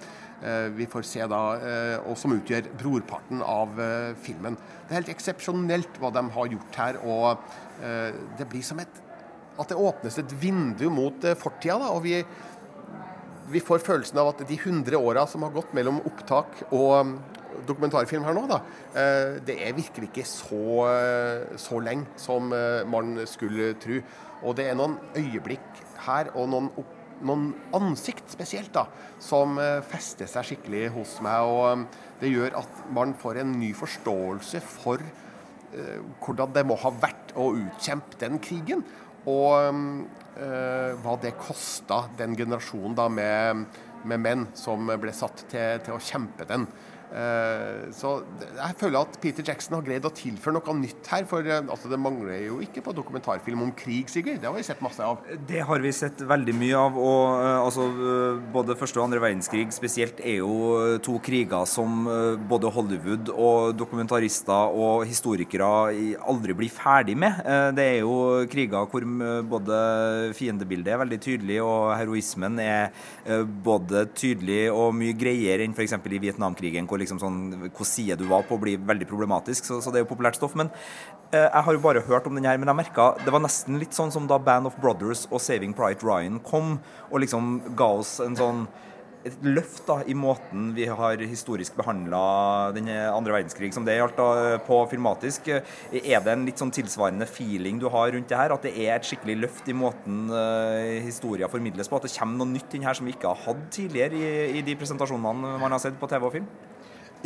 [0.77, 4.59] vi får se da, eh, og som utgjør brorparten av eh, filmen.
[4.87, 9.05] Det er helt eksepsjonelt hva de har gjort her, og eh, det blir som et
[9.59, 11.81] at det åpnes et vindu mot eh, fortida.
[11.83, 12.23] da, og vi
[13.49, 17.15] vi får følelsen av at de 100 åra som har gått mellom opptak og um,
[17.69, 18.61] dokumentarfilm her nå, da,
[18.93, 24.03] eh, det er virkelig ikke så, eh, så lenge som eh, man skulle tro.
[24.43, 26.95] Og det er noen øyeblikk her og noen, opp,
[27.27, 28.87] noen ansikt spesielt da,
[29.23, 31.47] som eh, fester seg skikkelig hos meg.
[31.47, 31.87] og um,
[32.21, 37.35] Det gjør at man får en ny forståelse for eh, hvordan det må ha vært
[37.39, 38.85] å utkjempe den krigen.
[39.29, 39.55] Og
[40.39, 43.67] eh, hva det kosta den generasjonen da med,
[44.09, 46.69] med menn som ble satt til, til å kjempe den.
[47.09, 51.25] Eh, så jeg føler at Peter Jackson har greid å tilføre noe nytt her.
[51.29, 54.41] For eh, altså, det mangler jo ikke på dokumentarfilm om krig, Sigurd.
[54.43, 55.25] Det har vi sett masse av.
[55.49, 56.99] Det har vi sett veldig mye av.
[57.01, 57.89] og eh, altså,
[58.53, 62.07] Både første og andre verdenskrig spesielt er jo to kriger som
[62.49, 65.69] både Hollywood og dokumentarister og historikere
[66.29, 67.41] aldri blir ferdig med.
[67.77, 69.05] Det er jo kriger hvor
[69.49, 69.79] både
[70.37, 72.91] fiendebildet er veldig tydelig og heroismen er
[73.65, 75.97] både tydelig og mye greiere enn f.eks.
[75.99, 79.69] i Vietnamkrigen, hvor liksom sånn, hvor side du var på blir veldig problematisk.
[79.69, 80.57] Så, så det er jo populært stoff.
[80.59, 80.73] Men
[81.33, 83.81] eh, jeg har jo bare hørt om den her, men jeg merka det var nesten
[83.81, 86.77] litt sånn som da Band of Brothers og Saving Pride Ryan kom,
[87.11, 88.69] og liksom ga oss en sånn
[89.27, 92.21] et løft da, i måten vi har historisk behandla
[92.77, 95.51] den andre verdenskrig som det gjaldt da, på filmatisk.
[95.51, 98.55] Er det en litt sånn tilsvarende feeling du har rundt det her?
[98.55, 101.99] At det er et skikkelig løft i måten uh, historia formidles på?
[101.99, 104.65] At det kommer noe nytt inn her som vi ikke har hatt tidligere i, i
[104.67, 106.49] de presentasjonene man har sett på TV og film?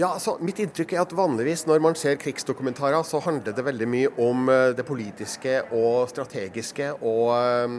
[0.01, 3.89] Ja, altså, Mitt inntrykk er at vanligvis når man ser krigsdokumentarer, så handler det veldig
[3.93, 7.75] mye om eh, det politiske og strategiske, og eh,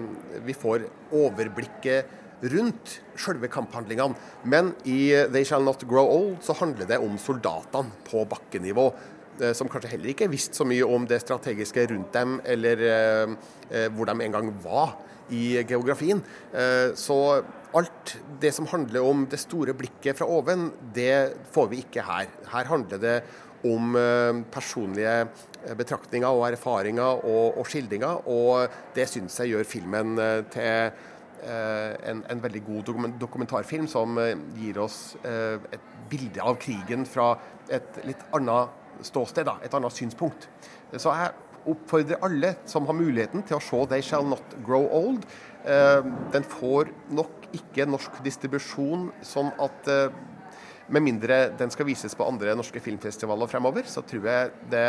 [0.45, 4.13] vi får overblikket rundt selve kamphandlingene.
[4.45, 8.91] Men i eh, They Shall Not Grow Old så handler det om soldatene på bakkenivå.
[9.57, 12.83] Som kanskje heller ikke visste så mye om det strategiske rundt dem, eller
[13.95, 14.91] hvor de en gang var
[15.33, 16.21] i geografien.
[16.93, 17.17] Så
[17.77, 22.29] alt det som handler om det store blikket fra oven, det får vi ikke her.
[22.51, 23.17] Her handler det
[23.67, 29.67] om eh, personlige eh, betraktninger og erfaringer og, og skildringer, og det syns jeg gjør
[29.67, 31.09] filmen eh, til
[31.43, 34.15] en, en veldig god dokumentarfilm som
[34.55, 37.33] gir oss et bilde av krigen fra
[37.67, 40.47] et litt annet ståsted, et annet synspunkt.
[40.95, 41.33] Så jeg
[41.73, 45.27] oppfordrer alle som har muligheten til å se 'They Shall Not Grow Old'.
[46.31, 50.09] Den får nok ikke norsk distribusjon, sånn at eh,
[50.93, 54.85] med mindre den skal vises på andre norske filmfestivaler fremover, så tror jeg det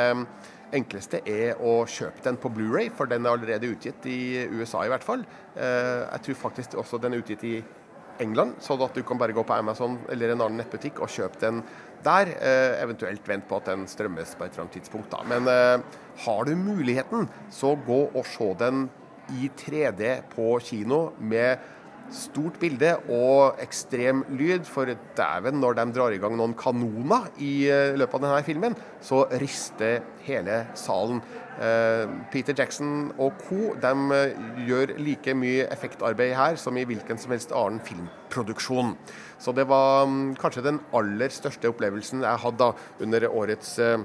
[0.75, 4.19] enkleste er å kjøpe den på Blu-ray, for den er allerede utgitt i
[4.57, 5.23] USA i hvert fall.
[5.55, 7.55] Eh, Jeg tror faktisk også den er utgitt i
[8.23, 11.41] England, så at du kan bare gå på Amazon eller en annen nettbutikk og kjøpe
[11.43, 11.63] den
[12.05, 12.31] der.
[12.41, 15.11] Eh, Eventuelt vent på at den strømmes på et eller annet tidspunkt.
[15.11, 15.23] da.
[15.27, 15.47] Men
[16.25, 18.89] har du muligheten, så gå og se den
[19.41, 21.59] i 3D på kino med
[22.13, 24.67] stort bilde og ekstrem lyd.
[24.69, 28.77] For dæven, når de drar i gang noen kanoner i eh, løpet av denne filmen,
[29.05, 31.23] så rister hele salen.
[31.55, 33.75] Eh, Peter Jackson og co.
[33.79, 38.97] de eh, gjør like mye effektarbeid her som i hvilken som helst annen filmproduksjon.
[39.39, 42.73] Så det var mm, kanskje den aller største opplevelsen jeg hadde
[43.05, 44.03] under årets eh,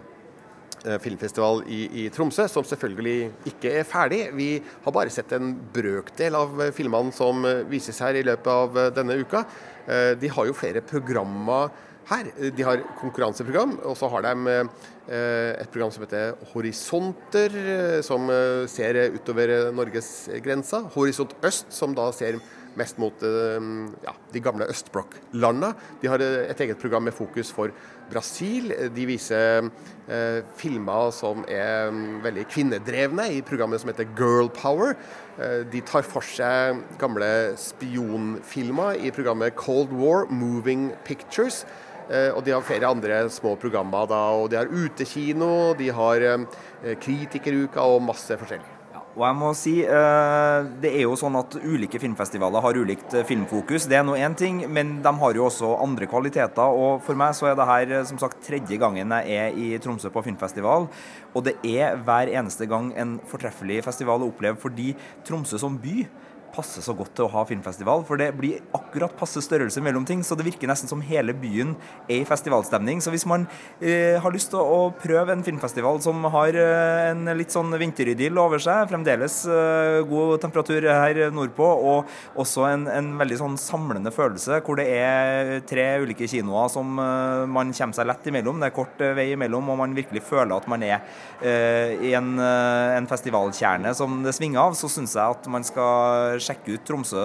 [1.03, 4.21] filmfestival i, i Tromsø, som selvfølgelig ikke er ferdig.
[4.37, 4.49] Vi
[4.85, 8.77] har bare sett en brøkdel av eh, filmene som eh, vises her i løpet av
[8.79, 9.43] eh, denne uka.
[9.89, 11.69] Eh, De har jo flere programmer
[12.09, 12.29] her.
[12.55, 18.29] De har konkurranseprogram, og så har de eh, et program som heter Horisonter, eh, som
[18.33, 20.87] eh, ser utover Norges grenser.
[20.95, 22.39] Horisont Øst, som da ser
[22.79, 23.69] mest mot eh,
[24.05, 25.73] ja, de gamle østblokklandene.
[26.01, 27.73] De har eh, et eget program med fokus for
[28.11, 28.71] Brasil.
[28.95, 29.69] De viser
[30.09, 34.95] eh, filmer som er mm, veldig kvinnedrevne i programmet som heter Girl Power.
[35.37, 41.63] Eh, de tar for seg gamle spionfilmer i programmet Cold War Moving Pictures.
[42.09, 44.07] Eh, og de har flere andre små programmer.
[44.09, 48.78] da, og De har utekino, de har eh, kritikeruka og masse forskjellig.
[49.19, 53.25] Og jeg må si, eh, Det er jo sånn at ulike filmfestivaler har ulikt eh,
[53.27, 53.85] filmfokus.
[53.85, 56.63] Det er nå én ting, men de har jo også andre kvaliteter.
[56.63, 59.77] og For meg så er det her eh, som sagt tredje gangen jeg er i
[59.77, 60.87] Tromsø på filmfestival.
[61.35, 64.95] Og det er hver eneste gang en fortreffelig festival å oppleve fordi
[65.27, 66.07] Tromsø som by
[66.53, 70.23] passer så godt til å ha filmfestival, for det blir akkurat passe størrelse mellom ting,
[70.25, 71.75] så det virker nesten som hele byen
[72.07, 73.01] er i festivalstemning.
[73.03, 73.45] Så hvis man
[73.79, 78.39] eh, har lyst til å prøve en filmfestival som har eh, en litt sånn vinteridyll
[78.41, 84.11] over seg, fremdeles eh, god temperatur her nordpå, og også en, en, veldig sånn samlende
[84.15, 88.69] følelse, hvor det er tre ulike kinoer som eh, man kommer seg lett imellom, det
[88.69, 90.99] er kort eh, vei imellom, og man virkelig føler at man er
[91.41, 96.38] eh, i en, en festivalkjerne som det svinger av, så syns jeg at man skal
[96.43, 97.23] sjekke ut Tromsø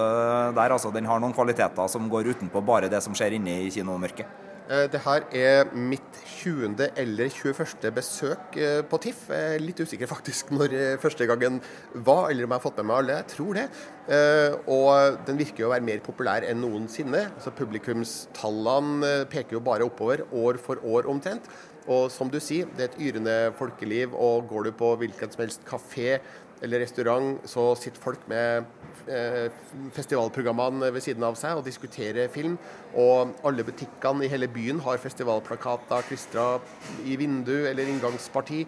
[0.57, 0.73] der.
[0.75, 4.45] altså Den har noen kvaliteter som går utenpå bare det som skjer inne i kinomørket.
[4.65, 6.79] Eh, det her er mitt 20.
[6.97, 7.91] eller 21.
[7.93, 9.27] besøk eh, på TIFF.
[9.29, 11.59] Jeg er litt usikker faktisk når eh, første gangen
[11.93, 13.19] var, eller om jeg har fått med meg alle.
[13.19, 13.67] Jeg tror det.
[14.73, 17.27] Og den virker jo å være mer populær enn noensinne.
[17.35, 21.49] Altså Publikumstallene peker jo bare oppover, år for år omtrent.
[21.85, 24.17] Og som du sier, det er et yrende folkeliv.
[24.17, 26.19] Og går du på hvilken som helst kafé
[26.65, 28.65] eller restaurant, så sitter folk med
[29.95, 32.57] festivalprogrammene ved siden av seg og diskutere film.
[32.99, 36.47] Og alle butikkene i hele byen har festivalplakater klistra
[37.05, 38.65] i vindu eller inngangsparti.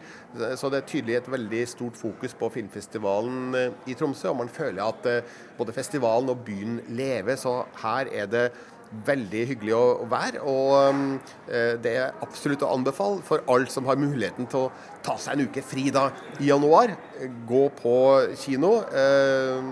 [0.59, 4.31] Så det er tydelig et veldig stort fokus på filmfestivalen eh, i Tromsø.
[4.33, 7.38] Og man føler at eh, både festivalen og byen lever.
[7.40, 8.46] Så her er det
[9.07, 10.42] veldig hyggelig å, være.
[10.46, 11.05] Og um,
[11.49, 14.72] eh, det er absolutt å anbefale for alle som har muligheten til å
[15.07, 16.09] ta seg en uke fri da
[16.40, 16.94] i januar.
[17.49, 17.96] Gå på
[18.38, 18.79] kino.
[18.90, 19.70] Eh,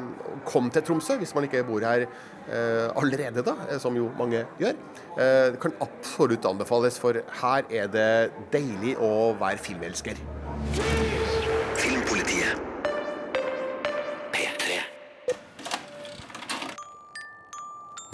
[0.49, 4.45] kom til Tromsø hvis man ikke bor her eh, allerede, da, eh, som jo mange
[4.61, 4.77] gjør.
[5.15, 8.11] Eh, det kan absolutt anbefales, for her er det
[8.55, 11.44] deilig å være filmelsker.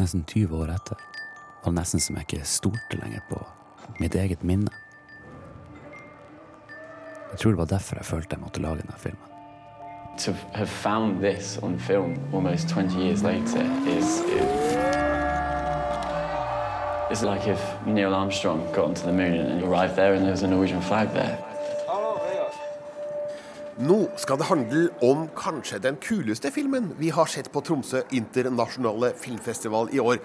[0.01, 0.97] Nesten 20 år etter,
[1.63, 3.41] var det nesten som jeg ikke stolte lenger på
[4.01, 4.73] mitt eget minne.
[7.31, 9.27] Jeg tror det var derfor jeg følte jeg måtte lage denne filmen.
[10.19, 14.21] To have found this on film almost 20 years later is.
[17.11, 20.43] It's like if Neil Armstrong got onto the moon and arrived there and there was
[20.43, 21.50] a Norwegian flag there.
[23.81, 29.15] Nå skal det handle om kanskje den kuleste filmen vi har sett på Tromsø internasjonale
[29.17, 30.19] filmfestival i år.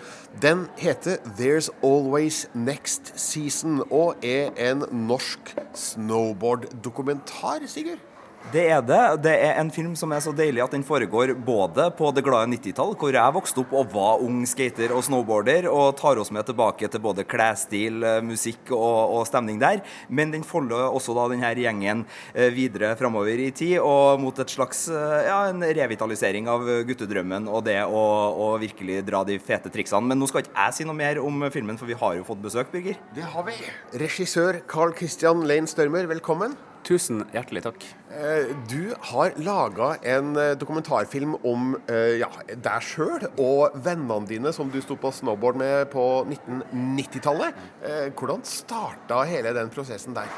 [0.44, 8.15] Den heter 'There's Always Next Season' og er en norsk snowboard-dokumentar, Sigurd?
[8.54, 9.02] Det er det.
[9.26, 12.52] Det er en film som er så deilig at den foregår både på det glade
[12.52, 16.46] 90-tall, hvor jeg vokste opp og var ung skater og snowboarder, og tar oss med
[16.46, 19.82] tilbake til både klesstil, eh, musikk og, og, stemning der.
[20.10, 22.04] Men den folder også da denne gjengen
[22.36, 27.50] eh, videre framover i tid og mot et slags eh, ja, en revitalisering av guttedrømmen
[27.50, 28.06] og det å,
[28.46, 30.14] å virkelig dra de fete triksene.
[30.14, 32.46] Men nå skal ikke jeg si noe mer om filmen, for vi har jo fått
[32.46, 33.02] besøk, Birger.
[33.18, 33.58] Det har vi.
[34.06, 36.54] Regissør Carl Christian Lane Størmer, velkommen.
[36.86, 37.86] Tusen hjertelig takk.
[38.14, 44.52] Eh, du har laga en eh, dokumentarfilm om eh, ja, deg sjøl og vennene dine
[44.54, 47.58] som du sto på snowboard med på 1990-tallet.
[48.14, 50.30] Hvordan starta hele den prosessen der?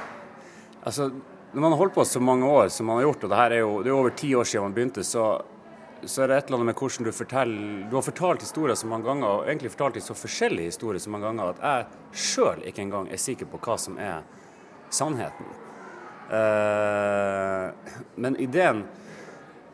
[0.88, 1.12] Altså,
[1.52, 3.52] Når man har holdt på så mange år som man har gjort, og det her
[3.52, 5.28] er jo det er over ti år siden man begynte, så,
[6.06, 8.88] så er det et eller annet med hvordan du forteller Du har fortalt historier så
[8.88, 12.88] mange ganger, og egentlig fortalt så forskjellige historier så mange ganger, at jeg sjøl ikke
[12.88, 14.22] engang er sikker på hva som er
[14.88, 15.67] sannheten.
[16.28, 17.68] Eh,
[18.16, 18.82] men ideen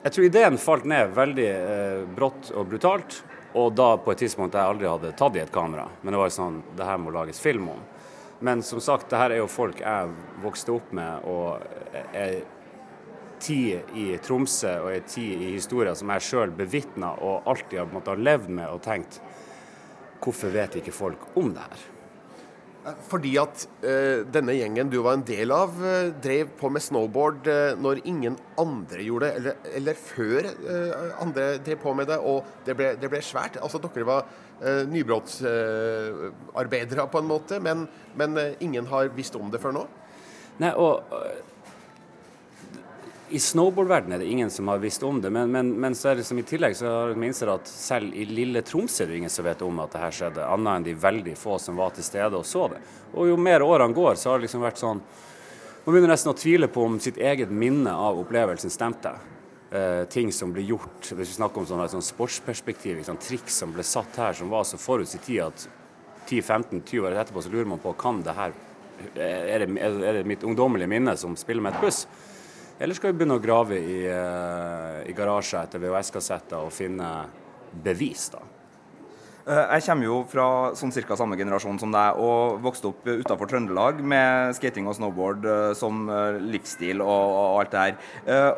[0.04, 3.22] Jeg tror ideen falt ned veldig eh, brått og brutalt.
[3.54, 5.86] Og da på et tidspunkt jeg aldri hadde tatt i et kamera.
[6.02, 7.84] Men det var jo sånn Det her må lages film om.
[8.44, 10.10] Men som sagt, det her er jo folk jeg
[10.44, 11.62] vokste opp med, og
[12.12, 12.42] er
[13.44, 18.20] tid i Tromsø og ei tid i historien som jeg sjøl bevitna og alltid har,
[18.20, 19.22] levd med og tenkt
[20.24, 21.80] Hvorfor vet ikke folk om det her?
[23.08, 27.48] Fordi at uh, denne gjengen du var en del av, uh, drev på med snowboard
[27.48, 30.42] uh, når ingen andre gjorde det, eller, eller før
[31.24, 33.58] andre drev på med det, og det ble, det ble svært.
[33.64, 34.22] Altså Dere var
[34.88, 37.88] nybrottsarbeidere på en måte, men,
[38.20, 38.30] men
[38.64, 39.84] ingen har visst om det før nå?
[40.62, 41.00] Nei, og
[43.34, 46.20] i snowboardverdenen er det ingen som har visst om det, men, men, men så er
[46.20, 49.22] det som i tillegg så har man innsett at selv i lille Tromsø er det
[49.24, 51.96] ingen som vet om at det her skjedde, annet enn de veldig få som var
[51.96, 52.82] til stede og så det.
[53.18, 55.02] Og jo mer årene går, så har det liksom vært sånn
[55.84, 59.12] Man begynner nesten å tvile på om sitt eget minne av opplevelsen stemte.
[59.74, 63.58] Eh, ting som blir gjort, hvis vi snakker om sånn, et sånn sportsperspektiv, liksom, triks
[63.60, 65.66] som ble satt her som var så forut tid at
[66.30, 68.56] 10-15-20 år etterpå så lurer man på kan det her
[69.18, 72.06] er det, er det mitt ungdommelige minne som spiller med et pluss?
[72.82, 77.10] Eller skal vi begynne å grave i, uh, i garasjer etter VHS-kassetter og finne
[77.84, 78.42] bevis, da?
[79.44, 80.46] Eh, jeg kommer jo fra
[80.80, 85.44] sånn cirka samme generasjon som deg og vokste opp utafor Trøndelag med skating og snowboard
[85.44, 86.06] eh, som
[86.48, 87.98] livsstil og, og alt det her.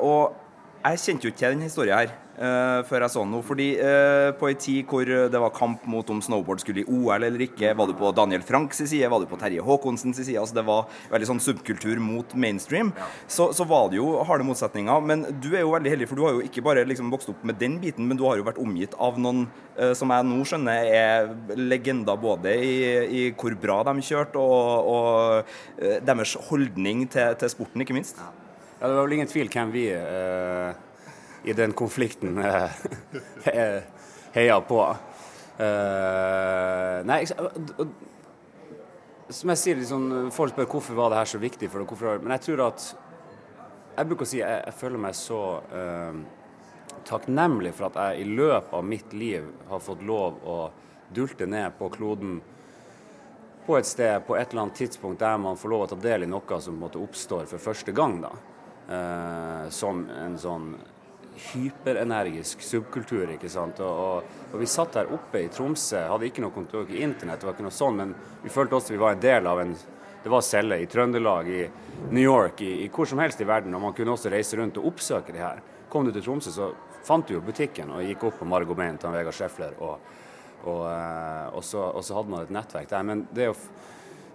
[0.06, 0.36] Og
[0.84, 3.44] jeg kjente jo ikke til denne historien her før jeg så noe.
[3.46, 7.24] fordi uh, på en tid hvor det var kamp mot om snowboard skulle i OL
[7.24, 10.58] eller ikke, var du på Daniel Franks side, var du på Terje Haakonsens side, altså
[10.58, 13.10] det var veldig sånn subkultur mot mainstream, ja.
[13.28, 15.06] så, så, var det jo harde motsetninger.
[15.06, 17.46] Men du er jo veldig heldig, for du har jo ikke bare liksom vokst opp
[17.48, 19.46] med den biten, men du har jo vært omgitt av noen
[19.80, 24.90] uh, som jeg nå skjønner er legender både i, i hvor bra de kjørte, og,
[24.92, 28.20] og deres holdning til, til sporten, ikke minst.
[28.20, 28.34] Ja.
[28.76, 30.76] Ja, det var vel ingen tvil hvem vi uh,
[31.46, 32.40] i den konflikten
[33.46, 33.84] heier
[34.36, 34.80] heia på.
[35.56, 37.22] Uh, nei,
[39.30, 42.24] som jeg sier, liksom, folk spør hvorfor var det her så viktig for deg.
[42.26, 42.94] Men jeg tror at
[43.96, 45.38] Jeg bruker å si jeg, jeg føler meg så
[47.08, 50.58] takknemlig for at jeg i løpet av mitt liv har fått lov å
[51.16, 52.42] dulte ned på kloden
[53.66, 56.26] på et sted på et eller annet tidspunkt der man får lov å ta del
[56.26, 58.20] i noe som måtte oppstår for første gang.
[58.26, 58.34] da
[58.90, 60.74] eh, som en sånn
[61.52, 63.30] hyperenergisk subkultur.
[63.36, 63.80] ikke sant?
[63.84, 67.42] Og, og, og, Vi satt der oppe i Tromsø, hadde ikke noe kontor, ikke internett,
[67.42, 69.76] det var ikke noe sånn, men vi følte også vi var en del av en
[70.26, 71.68] det var celler i Trøndelag, i
[72.10, 73.76] New York, i, i, hvor som helst i verden.
[73.78, 75.60] Og man kunne også reise rundt og oppsøke de her.
[75.90, 76.72] Kom du til Tromsø, så
[77.06, 79.76] fant du jo butikken og gikk opp på Margot til Vegard Schäfler.
[79.78, 80.00] Og,
[80.64, 83.06] og, eh, og, så, og, så, hadde man et nettverk der.
[83.06, 83.56] Men det å,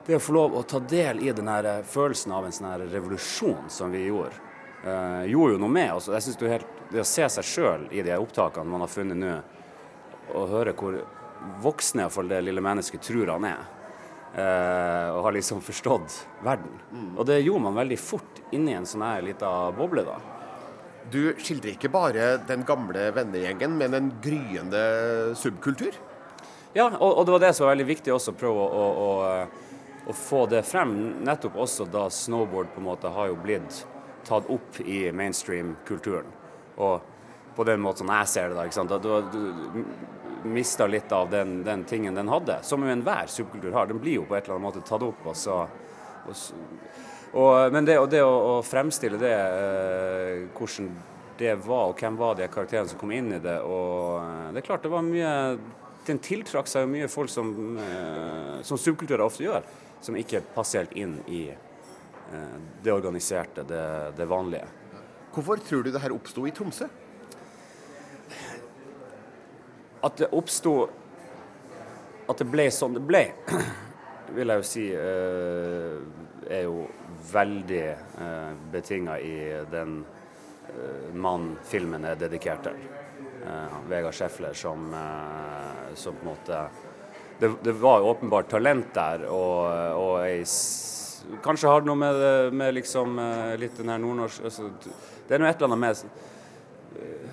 [0.07, 2.87] det å få lov å ta del i den her følelsen av en sånn her
[2.93, 4.39] revolusjon som vi gjorde,
[4.85, 5.91] uh, gjorde jo noe med.
[5.97, 8.91] Altså, jeg synes det, helt, det å se seg sjøl i de opptakene man har
[8.91, 9.35] funnet nå,
[10.35, 10.99] og høre hvor
[11.63, 13.63] voksen iallfall det lille mennesket tror han er,
[14.35, 16.77] eh, og har liksom forstått verden.
[16.91, 17.15] Mm.
[17.17, 20.19] Og det gjorde man veldig fort inni en sånn her lita boble, da.
[21.11, 24.83] Du skildrer ikke bare den gamle vennegjengen, men en gryende
[25.39, 25.97] subkultur?
[26.77, 29.07] Ja, og, og, det var det som var veldig viktig også, å prøve å, å,
[29.07, 30.93] å, å få det frem.
[31.27, 33.81] Nettopp også da snowboard på en måte har jo blitt
[34.29, 36.29] tatt opp i mainstream-kulturen.
[36.81, 38.95] Og på den måten jeg ser det, da, ikke sant?
[39.03, 43.91] du, du mista litt av den, den, tingen den hadde, som jo enhver subkultur har.
[43.91, 45.27] Den blir jo på et eller annet måte tatt opp.
[45.29, 45.59] og så,
[46.25, 46.45] og,
[47.35, 50.91] og, men det, det å, å, fremstille det, eh, hvordan
[51.41, 54.61] det var, og hvem var de karakterene som kom inn i det og eh, Det
[54.61, 55.31] er klart det var mye
[56.05, 59.65] Den tiltrakk seg jo mye folk som, eh, som subkulturer ofte gjør,
[60.05, 61.45] som ikke passer helt inn i
[62.33, 64.65] Eh, det organiserte, det, det, vanlige.
[65.31, 66.89] Hvorfor tror du det her oppsto i Tromsø?
[70.03, 70.73] At det oppsto
[72.31, 73.25] At det ble sånn det ble,
[74.37, 75.97] vil jeg jo si eh,
[76.51, 76.85] er jo
[77.33, 79.37] veldig eh, betinga i
[79.71, 80.01] den
[81.19, 82.77] mannen filmen er dedikert til.
[83.91, 84.85] Vegard Schäfler, som,
[85.99, 86.61] som på en måte
[87.41, 89.65] det, det var åpenbart talent der, og,
[89.99, 90.45] og ei
[91.45, 94.71] Kanskje har det noe med, med liksom, eh, litt den her nordnorsk altså,
[95.29, 97.31] Det er noe et eller annet med eh,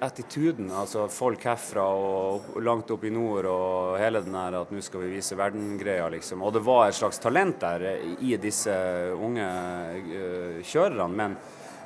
[0.00, 0.70] attituden.
[0.74, 5.04] Altså folk herfra og langt opp i nord og hele den her at nå skal
[5.04, 6.42] vi vise verdengreia, liksom.
[6.42, 7.86] Og det var et slags talent der
[8.18, 8.74] i disse
[9.14, 11.08] unge uh, kjørerne.
[11.14, 11.36] Men,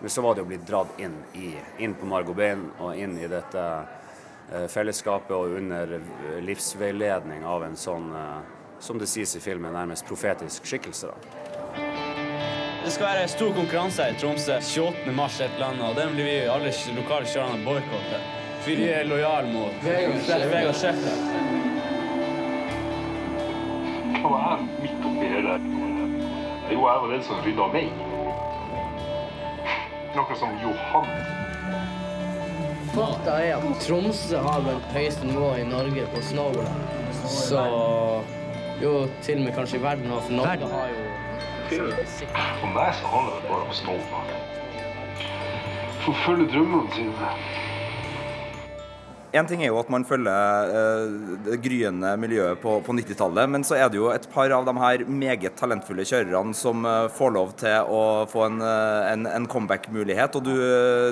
[0.00, 1.52] men, så var det å bli dratt inn, i,
[1.84, 5.98] inn på Margot Bein og inn i dette uh, fellesskapet og under
[6.44, 11.06] livsveiledning av en sånn uh, som det sies i filmen, nærmest profetisk skikkelse.
[11.06, 11.14] da.
[12.84, 15.12] Det skal være stor konkurranse her i Tromsø 28.
[15.16, 18.18] mars et eller annet, og den blir vi alle lokale kjørerne boikotte.
[18.60, 21.16] For vi er lojale mot Vegard Schäfler.
[24.20, 25.64] Hva er midt oppi det der?
[26.72, 27.86] Jo, jeg var den som rydda vei.
[30.14, 31.10] Noe som Johan.
[32.94, 36.68] Fakta er at Tromsø har vel høyeste nivå i Norge på snowboard.
[37.24, 37.64] Så
[38.82, 41.04] jo, til og med kanskje i verden for Norge har jo
[42.60, 44.32] for meg så handler det bare om snowboard.
[46.04, 47.30] Forfølge drømmene sine.
[49.34, 51.14] En ting er jo at man følger eh,
[51.48, 54.74] det gryende miljøet på, på 90-tallet, men så er det jo et par av de
[54.78, 59.48] her meget talentfulle kjørerne som eh, får lov til å få en, eh, en, en
[59.50, 60.38] comeback-mulighet.
[60.38, 60.54] Og du,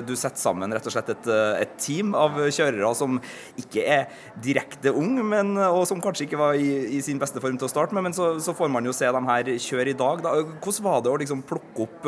[0.07, 1.27] du setter sammen rett og slett et,
[1.65, 3.19] et team av kjørere som
[3.59, 4.07] ikke er
[4.43, 7.73] direkte ung, men, og som kanskje ikke var i, i sin beste form til å
[7.73, 10.23] starte med, men så, så får man jo se dem her kjøre i dag.
[10.23, 10.37] Da.
[10.63, 12.07] Hvordan var det å liksom plukke opp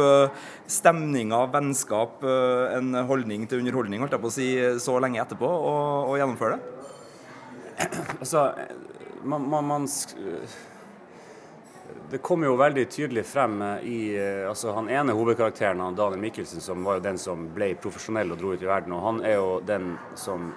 [0.72, 4.50] stemninga, vennskap, en holdning til underholdning, holdt jeg på å si,
[4.80, 6.72] så lenge etterpå, og, og gjennomføre det?
[8.20, 8.54] Altså,
[9.24, 9.88] man, man, man
[12.10, 16.22] Det kommer jo veldig tydelig frem eh, i eh, altså Han ene hovedkarakteren, han Daniel
[16.22, 18.94] Mikkelsen, som var jo den som ble profesjonell og dro ut i verden.
[18.96, 20.52] Og han er jo den som,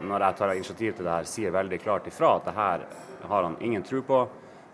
[0.00, 2.86] når jeg tar initiativ til det her, sier veldig klart ifra at det her
[3.28, 4.22] har han ingen tro på.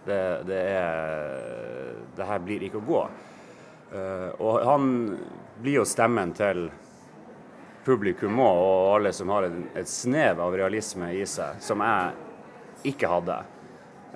[0.04, 3.02] Det, det, er, det her blir ikke å gå.
[3.88, 4.92] Eh, og han
[5.58, 6.68] blir jo stemmen til
[7.84, 12.92] publikum òg, og alle som har et, et snev av realisme i seg, som jeg
[12.92, 13.38] ikke hadde.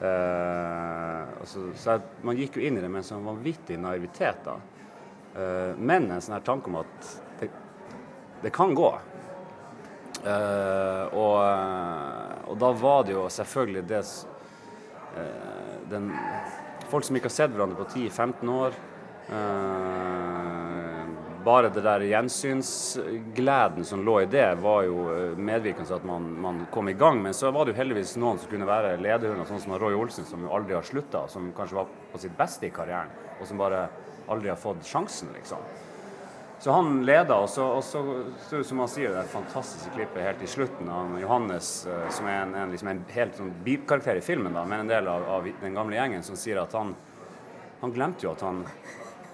[0.02, 4.42] Uh, altså, så jeg, man gikk jo inn i det med en sånn vanvittig naivitet.
[4.46, 4.58] da.
[5.36, 7.50] Uh, men en sånn her tanke om at det,
[8.42, 8.90] det kan gå.
[10.22, 11.38] Uh, og,
[12.52, 14.04] og da var det jo selvfølgelig det
[15.90, 16.12] den,
[16.92, 18.74] Folk som ikke har sett hverandre på 10-15 år.
[19.32, 20.61] eh,
[21.44, 26.28] bare det der gjensynsgleden som lå i det, var jo eh, medvirkende til at man,
[26.42, 27.22] man kom i gang.
[27.22, 30.26] Men så var det jo heldigvis noen som kunne være lederhunder, sånn som Roy Olsen,
[30.28, 33.60] som jo aldri har slutta, som kanskje var på sitt beste i karrieren, og som
[33.60, 33.86] bare
[34.30, 35.62] aldri har fått sjansen, liksom.
[36.62, 40.50] Så han leda, og så, og så, som han sier, det fantastiske klippet helt i
[40.50, 44.54] slutten av Johannes, eh, som er en, en, liksom en helt sånn bikarakter i filmen,
[44.54, 46.94] da, men en del av, av den gamle gjengen, som sier at han,
[47.80, 48.62] han glemte jo at han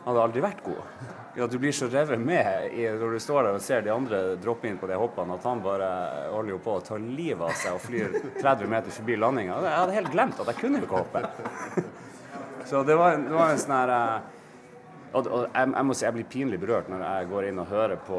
[0.07, 1.18] hadde aldri vært god.
[1.39, 4.18] Ja, du blir så revet med i, når du står der og ser de andre
[4.43, 5.89] droppe inn på de hoppene, at han bare
[6.32, 9.61] holder jo på å ta livet av seg og flyr 30 meter forbi landinga.
[9.62, 11.84] Jeg hadde helt glemt at jeg kunne ikke hoppe.
[12.66, 14.32] Så det var, det en sånn her eh,
[15.12, 17.70] og, og jeg, jeg må si jeg blir pinlig berørt når jeg går inn og
[17.70, 18.18] hører på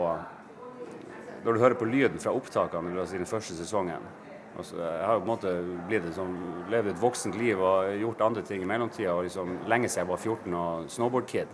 [1.43, 4.07] Når du hører på lyden fra opptakene i den første sesongen.
[4.55, 5.51] Altså, jeg har jo på en måte
[5.91, 6.39] blitt sånn,
[6.71, 9.13] levd et voksent liv og gjort andre ting i mellomtida.
[9.27, 11.53] Liksom, lenge siden jeg var 14 og snowboardkid.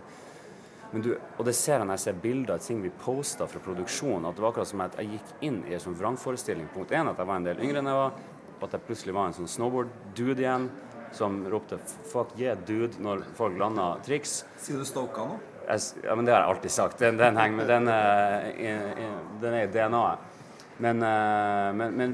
[0.91, 3.59] Men du, og det ser jeg når jeg ser bilder av ting vi posta fra
[3.59, 6.67] produksjonen, at det var akkurat som at jeg gikk inn i en sånn vrangforestilling.
[6.73, 8.19] Punkt én at jeg var en del yngre enn jeg var,
[8.55, 10.69] og at jeg plutselig var en sånn snowboard-dude igjen
[11.15, 11.77] som ropte
[12.11, 14.43] 'fuck yeah, dude' når folk landa triks.
[14.57, 15.39] Sier du Stoka nå?
[15.67, 16.97] Jeg, ja, men det har jeg alltid sagt.
[16.99, 20.19] Den, den henger med, den, i- den er i DNA-et.
[20.77, 22.13] Men, eh, men, men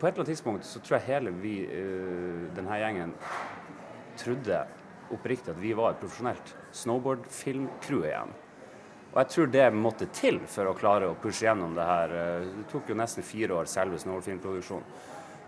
[0.00, 3.12] på et eller annet tidspunkt så tror jeg hele vi, uh, denne gjengen
[4.16, 4.64] trodde
[5.14, 6.46] oppriktig at vi var et profesjonelt
[6.76, 8.30] snowboard-filmcrew igjen.
[9.08, 12.08] Og jeg tror det måtte til for å klare å pushe gjennom det her.
[12.12, 14.84] Eh, Det tok jo nesten fire år, selve snowboardfilmproduksjonen.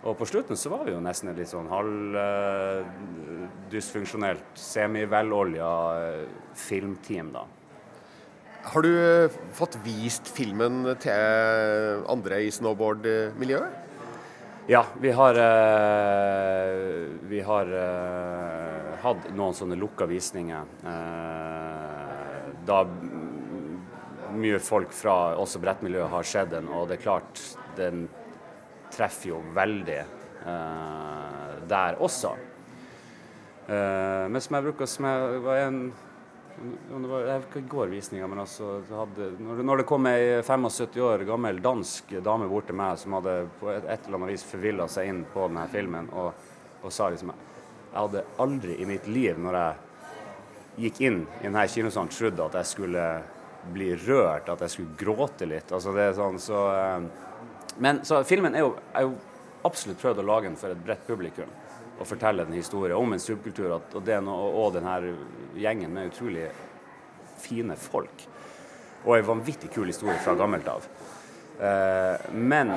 [0.01, 6.25] Og på slutten så var vi jo nesten et litt sånn halvdysfunksjonelt, uh, semivelolja eh,
[6.57, 7.45] filmteam, da.
[8.73, 13.71] Har du eh, fått vist filmen til andre i snowboardmiljøet?
[14.71, 18.70] Ja, vi har, uh, vi har eh,
[19.03, 20.69] hatt noen sånne lukka visninger.
[20.91, 22.83] Eh, da
[24.31, 27.43] mye folk fra også brettmiljøet har sett den, og det er klart
[27.79, 28.07] den
[28.95, 32.35] treffer jo veldig eh, der også.
[33.71, 35.83] Eh, men som jeg bruker som jeg var en
[36.61, 40.99] det var, jeg i går visninga, men altså hadde, når, når det kom ei 75
[41.07, 44.45] år gammel dansk dame bort til meg som hadde på et, et eller annet vis
[44.45, 46.35] forvilla seg inn på denne filmen, og,
[46.83, 47.33] og sa liksom
[47.91, 52.61] Jeg hadde aldri i mitt liv, når jeg gikk inn i denne kinosalen, trodd at
[52.61, 53.07] jeg skulle
[53.75, 55.73] bli rørt, at jeg skulle gråte litt.
[55.75, 57.09] Altså det er sånn, så eh,
[57.81, 59.15] Men så filmen er jo, er jo
[59.67, 61.51] absolutt prøvd å lage den for et bredt publikum
[62.01, 65.05] og fortelle en historie om en subkultur at, og, noe- og den her
[65.61, 66.47] gjengen med utrolig
[67.41, 68.25] fine folk.
[69.05, 70.87] Og en vanvittig kul historie fra gammelt av.
[71.61, 72.73] Eh, men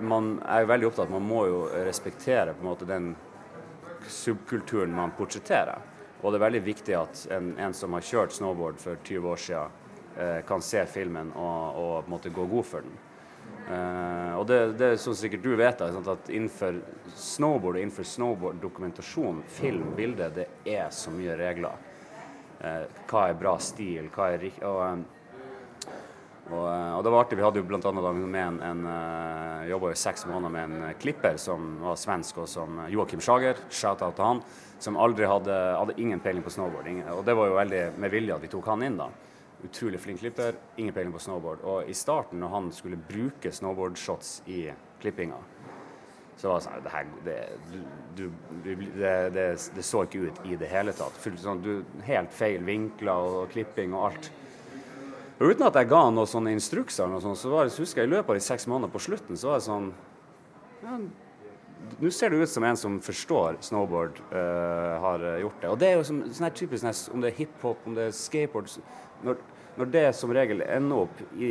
[0.00, 3.10] man er jo veldig opptatt man må jo respektere på en måte den
[4.08, 5.78] subkulturen man portretterer.
[6.20, 9.40] Og det er veldig viktig at en, en som har kjørt snowboard for 20 år
[9.40, 9.78] siden,
[10.16, 12.98] eh, kan se filmen og, og på en måte gå god for den.
[13.70, 16.80] Eh, og det, det sånn sikkert du vet, sant, at innenfor
[17.14, 21.88] snowboard og innenfor snowboard-dokumentasjon, film, bilde, det er så mye regler.
[22.60, 25.19] Eh, hva er bra stil, hva er og, eh,
[26.50, 27.38] og, eh, og det var artig.
[27.38, 30.84] Vi hadde jo blant annet med en, en uh, jobba i seks måneder med en
[30.88, 34.42] eh, klipper som var svensk, og som eh, Joakim Sjager, shout-out til han,
[34.82, 36.88] som aldri hadde, hadde ingen peiling på snowboard.
[37.14, 39.10] Og det var jo veldig med vilje at vi tok han inn, da.
[39.60, 41.64] utrolig flink klipper, ingen peiling på snowboard.
[41.68, 44.62] Og i starten, når han skulle bruke snowboardshots i
[45.02, 45.38] klippinga,
[46.40, 47.38] så var det sånn Det, her, det,
[48.16, 48.28] du,
[48.64, 49.46] du, det, det,
[49.76, 51.18] det så ikke ut i det hele tatt.
[51.20, 54.30] Fullt sånn, du, helt feil vinkler og klipping og alt.
[55.40, 58.02] Og uten at jeg ga noen sånne instrukser, noe sånt, så var det, så husker
[58.02, 59.90] jeg i løpet av de seks månedene på slutten, så var det sånn
[60.84, 60.98] ja,
[62.00, 65.70] Nå ser det ut som en som forstår snowboard, eh, har gjort det.
[65.72, 68.14] Og det er jo sånn her typisk sånn om det er hiphop, om det er
[68.14, 68.68] skateboard
[69.24, 69.40] når,
[69.80, 71.50] når det som regel ender opp i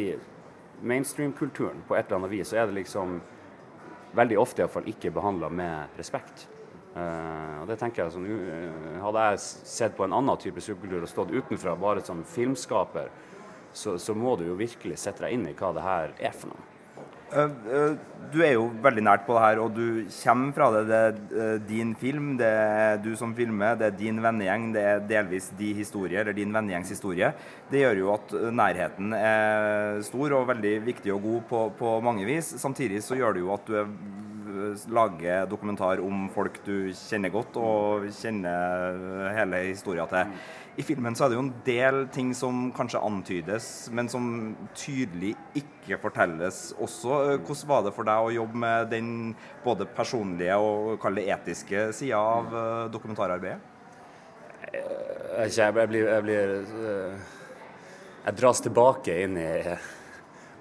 [0.85, 3.17] mainstream-kulturen på et eller annet vis, så er det liksom
[4.17, 6.47] veldig ofte iallfall ikke behandla med respekt.
[6.95, 8.29] Uh, og det tenker jeg sånn,
[8.99, 13.11] Hadde jeg sett på en annen type subkultur og stått utenfra, bare som filmskaper,
[13.73, 16.53] så, så, må du jo virkelig sette deg inn i hva det her er for
[16.53, 16.67] noe.
[17.29, 17.93] Uh,
[18.33, 20.81] du er jo veldig nært på det her, og du kommer fra det.
[20.89, 21.01] Det
[21.45, 25.51] er din film, det er du som filmer, det er din vennegjeng, det er delvis
[25.59, 27.29] din historie, eller din vennegjengs historie.
[27.69, 32.25] Det gjør jo at nærheten er stor og veldig viktig og god på, på mange
[32.29, 32.55] vis.
[32.61, 33.93] Samtidig så gjør det jo at du er
[34.89, 40.33] lager dokumentar om folk du kjenner godt og kjenner hele historien til.
[40.79, 44.27] I filmen så er det jo en del ting som kanskje antydes, men som
[44.77, 47.17] tydelig ikke fortelles også.
[47.43, 49.09] Hvordan var det for deg å jobbe med den
[49.65, 53.75] både personlige og det etiske sida av eh, dokumentararbeidet?
[54.69, 57.27] Jeg, jeg blir, jeg, blir, eh,
[58.23, 59.51] jeg dras tilbake inn i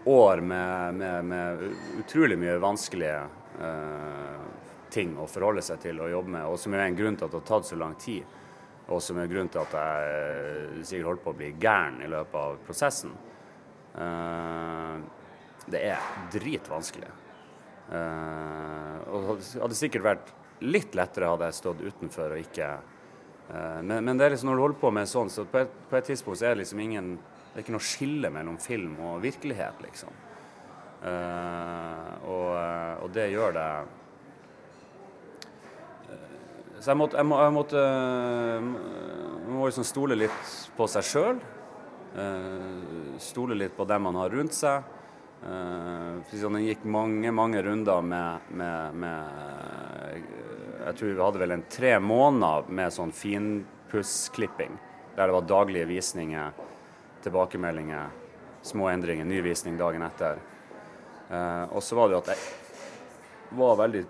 [0.08, 1.62] år med, med, med
[2.00, 3.22] utrolig mye vanskelige
[3.60, 4.42] uh,
[4.90, 7.34] ting å forholde seg til og jobbe med, og som er en grunn til at
[7.34, 8.37] det har tatt så lang tid
[8.88, 12.38] og som er grunnen til at jeg sikkert holdt på å bli gæren i løpet
[12.40, 13.12] av prosessen.
[13.92, 14.96] Uh,
[15.68, 17.10] det er dritvanskelig.
[17.88, 20.32] Uh, og det hadde sikkert vært
[20.64, 24.58] litt lettere hadde jeg stått utenfor og ikke uh, men, men, det er liksom når
[24.58, 26.82] du holder på med sånn, så på et, på et tidspunkt så er det liksom
[26.84, 30.10] ingen Det er ikke noe skille mellom film og virkelighet, liksom.
[32.28, 32.50] Og,
[33.02, 33.70] og det gjør det
[36.88, 37.80] så jeg måtte, jeg må, jeg måtte
[38.64, 41.42] Man må liksom stole litt på seg sjøl.
[42.16, 44.86] Uh, stole litt på dem man har rundt seg.
[45.42, 50.24] Uh, det gikk mange mange runder med, med, med,
[50.86, 54.80] Jeg tror vi hadde vel en tre måneder med sånn finpussklipping.
[55.12, 56.56] Der det var daglige visninger,
[57.20, 58.16] tilbakemeldinger,
[58.64, 60.40] små endringer, ny visning dagen etter.
[61.68, 64.08] Og så var det jo at jeg var veldig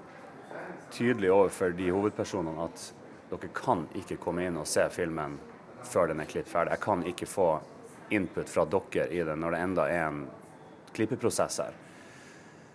[0.95, 2.87] tydelig overfor de hovedpersonene at
[3.29, 5.37] dere kan ikke komme inn og se filmen
[5.85, 6.75] før den er klippet ferdig.
[6.77, 7.49] Jeg kan ikke få
[8.15, 10.23] input fra dere i den når det enda er en
[10.97, 11.77] klippeprosess her.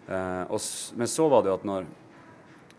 [0.08, 0.60] Uh, og,
[1.00, 1.86] men så var det jo at når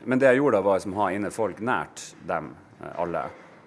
[0.04, 2.50] Men det jeg gjorde da, var liksom ha inne folk nært dem
[2.82, 3.22] uh, alle.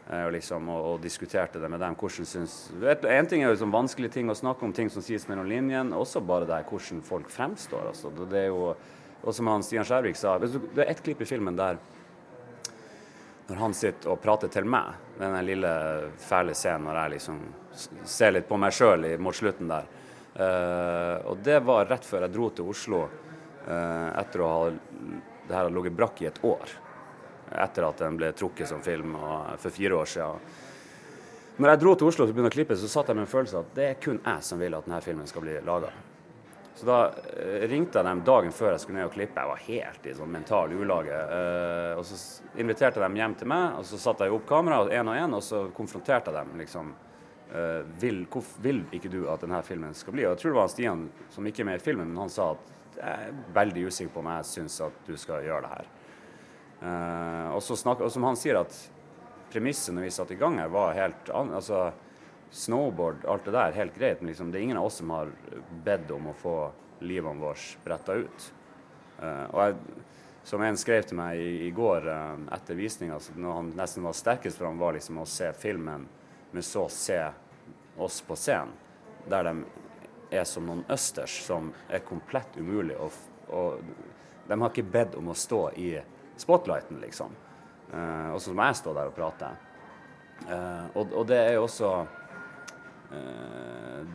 [0.08, 1.96] Uh, liksom, og, og, diskuterte det med dem.
[1.98, 5.28] hvordan syns En ting er jo liksom vanskelige ting å snakke om, ting som sies
[5.28, 5.98] mellom linjene.
[5.98, 7.90] Også bare det hvordan folk fremstår.
[7.90, 8.14] Altså.
[8.30, 8.76] Det er jo
[9.24, 11.80] og som han Stian Skjærvik sa, det er ett klipp i filmen der
[13.48, 15.70] når han sitter og prater til meg, den lille
[16.20, 17.40] fæle scenen når jeg liksom
[18.04, 19.88] ser litt på meg sjøl mot slutten der.
[20.38, 24.68] Uh, og det var rett før jeg dro til Oslo uh, etter å ha
[25.48, 26.76] det her ligget brakk i et år.
[27.64, 30.52] Etter at den ble trukket som film og, for fire år siden.
[31.58, 33.58] Når jeg dro til Oslo og begynte å klippe, så satt jeg med en følelse
[33.58, 35.90] av at det er kun jeg som vil at denne filmen skal bli laga.
[36.78, 39.42] Så da eh, ringte jeg dem dagen før jeg skulle ned og klippe.
[39.42, 41.18] Jeg var helt i sånn mental ulage.
[41.18, 42.18] Eh, og så
[42.62, 45.34] inviterte jeg dem hjem til meg, og så satte jeg opp kameraet én og én,
[45.34, 46.54] og så konfronterte jeg dem.
[46.62, 46.94] liksom,
[47.50, 48.22] eh, vil,
[48.62, 50.28] vil ikke du at denne filmen skal bli?
[50.28, 52.52] Og jeg tror det var Stian som ikke er med i filmen, men han sa
[52.54, 55.90] at jeg er veldig usikker på om jeg syns at du skal gjøre det her.
[57.54, 58.74] Og, snak, og, som han sier, at
[59.54, 61.92] premissene vi satte i gang her, var helt an, altså,
[62.52, 64.22] snowboard, alt det der, helt greit.
[64.22, 65.32] Men liksom, det er ingen av oss som har
[65.84, 66.58] bedt om å få
[67.00, 68.52] livene våre bretta ut.
[69.20, 70.04] Uh, og jeg,
[70.48, 74.18] som en skrev til meg i, i går uh, etter visninga, når han nesten var
[74.18, 76.08] sterkest for ham, var liksom å se filmen,
[76.52, 77.20] men så se
[77.98, 78.76] oss på scenen,
[79.28, 79.56] der de
[80.38, 82.96] er som noen østers som er komplett umulig.
[83.50, 83.82] Og
[84.48, 85.92] de har ikke bedt om å stå i
[86.38, 87.34] spotlighten, liksom.
[87.88, 89.56] Uh, og så jeg stå der og prate.
[90.94, 91.88] og, og det er jo også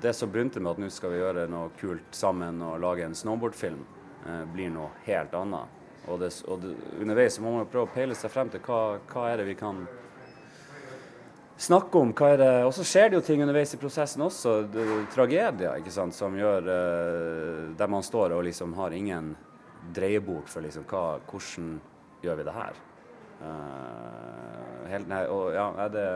[0.02, 3.14] det som begynte med at nå skal vi gjøre noe kult sammen og lage en
[3.14, 3.84] snowboardfilm,
[4.26, 5.80] eh, blir noe helt annet.
[6.08, 9.28] Og, det, og det, underveis må man prøve å peile seg frem til hva, hva
[9.30, 9.84] er det vi kan
[11.62, 12.10] snakke om.
[12.18, 14.56] hva er det, Og så skjer det jo ting underveis i prosessen også.
[14.66, 19.36] Det, tragedier ikke sant, som gjør uh, Der man står og liksom har ingen
[19.94, 21.76] dreiebok for liksom hva, hvordan
[22.22, 22.82] gjør vi det her.
[23.42, 26.08] Uh, helt, nei, og ja, er det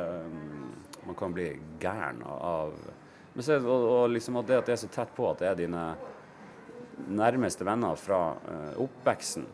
[1.07, 1.51] man kan bli
[1.81, 2.75] gæren av
[3.39, 5.59] så, og, og liksom at det at det er så tett på at det er
[5.59, 5.83] dine
[7.13, 9.45] nærmeste venner fra uh, oppveksten,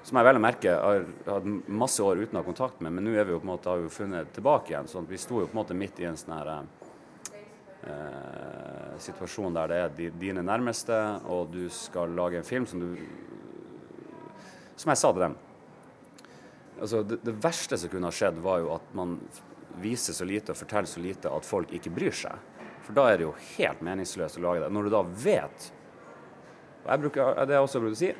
[0.00, 3.04] som jeg vel å merke har hatt masse år uten å ha kontakt med, men
[3.04, 4.88] nå er vi jo på en måte, har vi funnet tilbake igjen.
[4.88, 6.48] sånn at Vi sto jo på en måte midt i en sånn her
[7.84, 10.96] eh, situasjon der det er dine nærmeste,
[11.28, 12.96] og du skal lage en film som du
[14.80, 15.36] Som jeg sa til dem
[16.80, 19.18] altså det, det verste som kunne ha skjedd, var jo at man
[19.82, 22.48] viser så lite og forteller så lite at folk ikke bryr seg.
[22.86, 24.72] For da er det jo helt meningsløst å lage det.
[24.74, 25.70] Når du da vet
[26.80, 28.12] og jeg bruker, Det jeg også bruker å si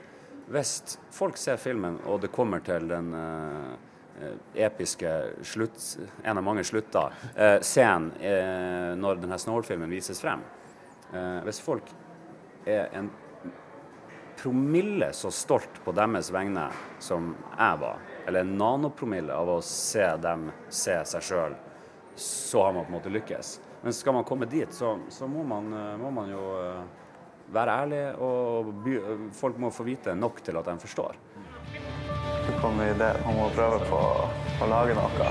[0.51, 5.11] Hvis folk ser filmen, og det kommer til den eh, episke
[5.47, 5.79] slutt,
[6.25, 10.43] en av mange slutter, uh, scenen uh, når denne Snowball-filmen vises frem
[11.47, 11.89] Hvis folk
[12.69, 13.09] er en
[14.37, 16.67] promille så stolt på deres vegne
[17.03, 21.59] som jeg var, eller en nanopromille av å se dem se seg sjøl,
[22.21, 23.59] så har man på en måte lykkes.
[23.83, 26.83] Men skal man komme dit, så, så må, man, eh, må man jo eh,
[27.55, 28.97] være ærlig, og by,
[29.35, 31.17] folk må få vite nok til at de forstår.
[32.47, 34.01] Så kom vi ideen om å prøve på
[34.61, 35.31] å lage noe.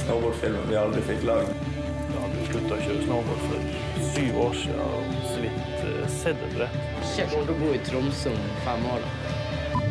[0.00, 1.52] Snowboardfilmen vi aldri fikk lagd.
[2.10, 6.48] Jeg hadde slutta å kjøre snowboard for syv år siden og så vidt eh, sett
[6.48, 6.80] et brett.
[7.04, 9.06] Ikke kommer til å bo i Tromsø om fem år.
[9.06, 9.39] da.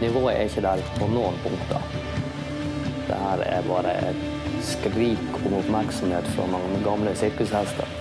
[0.01, 1.83] Nivået er ikke der på noen punkter.
[3.09, 4.19] Det her er bare et
[4.63, 7.97] skrik om oppmerksomhet fra noen gamle sirkushester.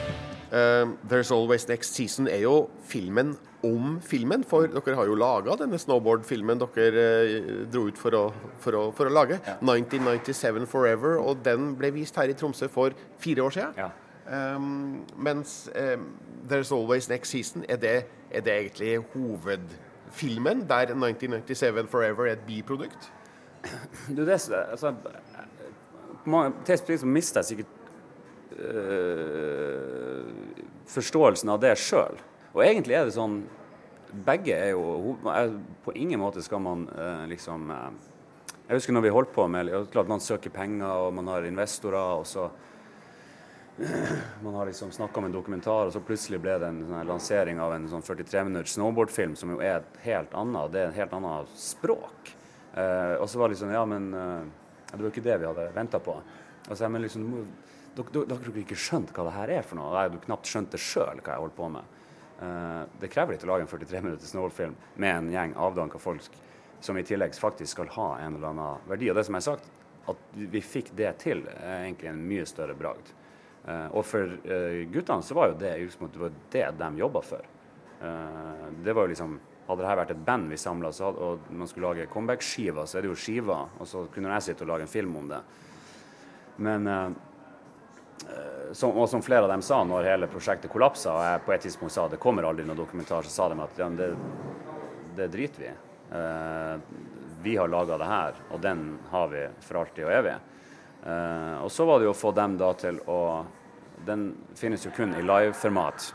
[0.49, 5.57] Uh, There's Always Next Season er jo filmen om filmen, for dere har jo laga
[5.61, 8.23] denne snowboard-filmen dere uh, dro ut for å,
[8.63, 9.41] for å, for å lage.
[9.61, 13.91] 1997 Forever, og den ble vist her i Tromsø for fire år siden.
[14.29, 16.11] Um, mens um,
[16.49, 17.97] There's Always Next Season, er det,
[18.31, 18.99] er det egentlig
[20.09, 23.13] hovedfilmen, der 1997 Forever er et biprodukt?
[24.17, 24.31] Du, det,
[24.71, 24.95] altså,
[26.25, 27.67] på mange, til mister jeg sikkert
[28.59, 30.25] øh,
[30.89, 32.19] forståelsen av det sjøl.
[32.55, 33.43] Og egentlig er det sånn
[34.25, 37.91] Begge er jo er- På ingen måte skal man øh, liksom øh,
[38.69, 42.17] Jeg husker når vi holdt på med Klart man søker penger, og man har investorer,
[42.21, 42.49] og så
[44.43, 47.61] man har liksom snakka om en dokumentar, og så plutselig ble det en sånn lansering
[47.63, 50.99] av en sånn 43 minutters snowboardfilm, som jo er et helt annet, det er et
[50.99, 52.33] helt annet språk.
[52.75, 54.43] Eh, og så var det liksom Ja, men eh,
[54.91, 56.17] det var ikke det vi hadde venta på.
[56.69, 57.29] Og så, men liksom,
[57.97, 59.95] dere har ikke skjønt hva det her er for noe.
[59.95, 61.97] Jeg hadde knapt skjønt det sjøl hva jeg holdt på med.
[62.43, 66.27] Eh, det krever litt å lage en 43 minutters snowboardfilm med en gjeng avdanka folk
[66.81, 69.11] som i tillegg faktisk skal ha en eller annen verdi.
[69.11, 69.71] Og det som jeg har sagt,
[70.09, 73.11] at vi fikk det til, er egentlig en mye større bragd.
[73.69, 77.49] Eh, og for eh, guttene så var jo det det var det de jobba for.
[78.01, 79.39] Eh, det var jo liksom
[79.69, 83.03] Hadde det her vært et band vi samla, og man skulle lage comeback-skiver, så er
[83.05, 85.41] det jo skiver, og så kunne jeg sitte og lage en film om det.
[86.65, 86.89] Men
[88.73, 91.67] som, og som flere av dem sa når hele prosjektet kollapsa, og jeg på et
[91.67, 94.09] tidspunkt sa det kommer aldri noen dokumentar, så sa de at ja, det,
[95.21, 95.77] det driter vi i.
[97.45, 100.39] Vi har laga det her, og den har vi for alltid og evig.
[101.07, 103.21] Eh, og så var det jo å få dem da til å
[104.07, 106.15] Den finnes jo kun i live-format.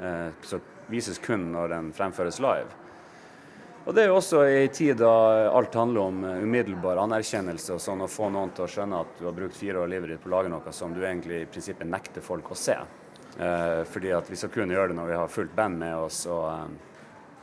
[0.00, 2.70] Eh, så vises kun når den fremføres live.
[3.82, 5.12] Og det er jo også i tid da
[5.50, 9.18] alt handler om eh, umiddelbar anerkjennelse og sånn, å få noen til å skjønne at
[9.18, 11.42] du har brukt fire år av livet ditt på å lage noe som du egentlig
[11.42, 12.78] i prinsippet nekter folk å se.
[13.38, 16.24] Eh, fordi at vi skal kun gjøre det når vi har fullt band med oss.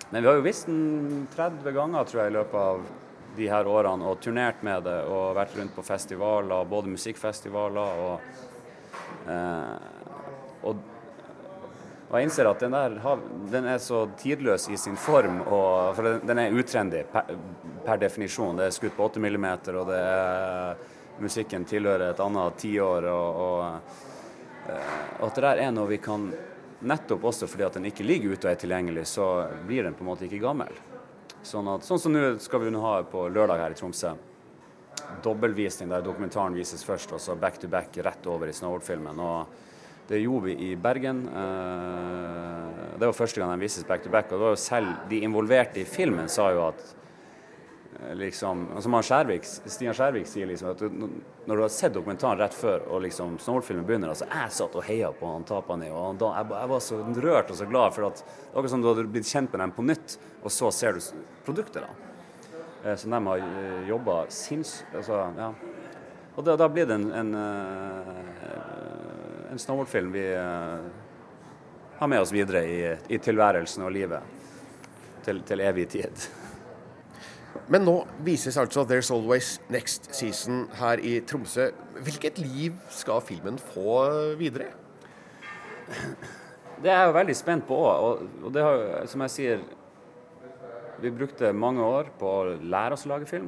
[0.10, 2.88] Men vi har jo visst den 30 ganger tror jeg, i løpet av
[3.38, 8.32] de her årene og turnert med det og vært rundt på festivaler, både musikkfestivaler og,
[9.28, 10.80] og
[12.10, 12.96] og jeg innser at den der
[13.52, 17.36] den er så tidløs i sin form, og, for den, er utrendy per,
[17.86, 18.58] per definisjon.
[18.58, 19.46] Det er skutt på 8 mm,
[19.76, 20.80] og det er,
[21.22, 23.06] musikken tilhører et annet tiår.
[23.14, 26.32] Og, og, eh, og at det der er noe vi kan
[26.80, 29.26] Nettopp også fordi at den ikke ligger ute og er tilgjengelig, så
[29.68, 30.72] blir den på en måte ikke gammel.
[31.44, 34.14] Sånn, at, sånn som nå skal vi ha på lørdag her i Tromsø.
[35.24, 39.20] Dobbeltvisning der dokumentaren vises først, og så back to back rett over i Snowboard-filmen.
[39.20, 39.48] og
[40.10, 41.28] det gjorde vi i Bergen.
[41.28, 44.26] Eh, Det var første gang den vises back to back.
[44.32, 46.82] Og det var jo selv de involverte i filmen sa jo at
[48.02, 52.42] eh, liksom som han Skjærvik, Stian Skjærvik sier liksom at når du har sett dokumentaren
[52.42, 56.18] rett før og liksom snowboardfilmen begynner, altså jeg satt og heia på han Tapani, og
[56.20, 57.00] da, jeg, jeg var så
[57.30, 59.62] rørt og så glad for at det var akkurat som du hadde blitt kjent med
[59.62, 61.00] dem på nytt, og så ser du
[61.46, 62.09] produktet, da.
[62.84, 64.22] Eh, Som de har uh, jobba.
[64.22, 65.54] Altså, ja.
[66.40, 68.10] Og da, da blir det en, en, eh,
[69.52, 70.80] en snowboardfilm vi eh,
[72.00, 72.78] har med oss videre i,
[73.12, 74.38] i tilværelsen og livet.
[75.26, 76.30] Til, til evig tid.
[77.74, 81.68] Men nå vises altså There's Always Next Season her i Tromsø.
[82.08, 84.00] Hvilket liv skal filmen få
[84.40, 84.72] videre?
[86.80, 88.24] Det er jeg jo veldig spent på òg.
[88.46, 89.68] Og, det har som jeg sier
[91.02, 93.48] Vi brukte mange år på å lære oss å lage film.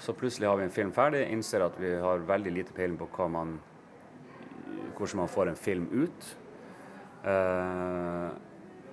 [0.00, 3.26] Så plutselig har vi en film ferdig, innser at vi har veldig lite peiling på
[3.28, 3.58] man,
[4.96, 6.28] hvordan man får en film ut.
[7.26, 8.30] Uh,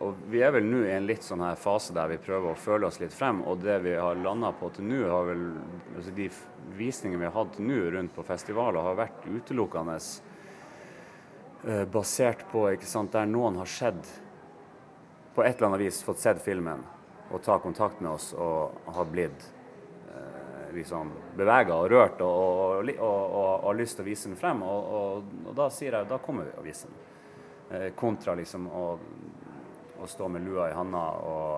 [0.04, 2.60] og vi er vel nå i en litt sånn her fase der vi prøver å
[2.60, 3.40] føle oss litt frem.
[3.48, 5.48] Og det vi har landa på til nå, har vel
[5.96, 6.28] altså De
[6.76, 9.96] visningene vi har hatt nå rundt på festivaler, har vært utelukkende
[11.64, 14.14] uh, basert på ikke sant, der noen har sett
[15.32, 16.84] på et eller annet vis fått sett filmen
[17.32, 19.48] og ta kontakt med oss og har blitt
[20.14, 24.40] eh, liksom bevega og rørt og, og, og, og, har lyst til å vise den
[24.40, 24.64] frem.
[24.64, 27.02] Og, da sier jeg da kommer vi å vise den.
[27.68, 28.86] Eh, kontra liksom å,
[30.00, 31.58] å stå med lua i handa og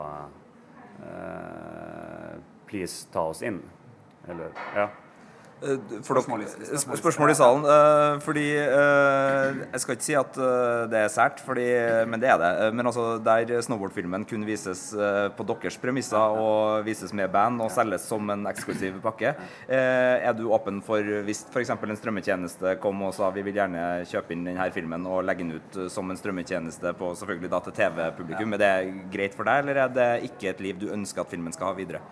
[1.05, 2.39] eh,
[2.69, 3.61] Please, ta oss inn.
[4.29, 4.89] Eller Ja.
[5.59, 7.65] Eh, For dere, spørsmål i salen.
[7.67, 11.65] Uh, fordi uh, Jeg skal ikke si at uh, det er sært, fordi,
[12.07, 12.51] men det er det.
[12.75, 14.89] Men altså, der snowboardfilmen kun vises
[15.35, 19.33] på deres premisser og vises med band og selges som en eksklusiv pakke,
[19.67, 21.71] er du åpen for hvis f.eks.
[21.73, 25.59] en strømmetjeneste kom og sa vi vil gjerne kjøpe inn denne filmen og legge den
[25.59, 28.73] ut som en strømmetjeneste på selvfølgelig da til TV-publikum, er det
[29.13, 31.79] greit for deg, eller er det ikke et liv du ønsker at filmen skal ha
[31.79, 32.03] videre?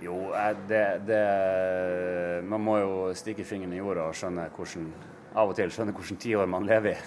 [0.00, 4.90] Jo, eh, det, det Man må jo stikke fingeren i jorda og skjønne hvordan
[5.36, 6.98] Av og til skjønne hvilke tiår man lever i.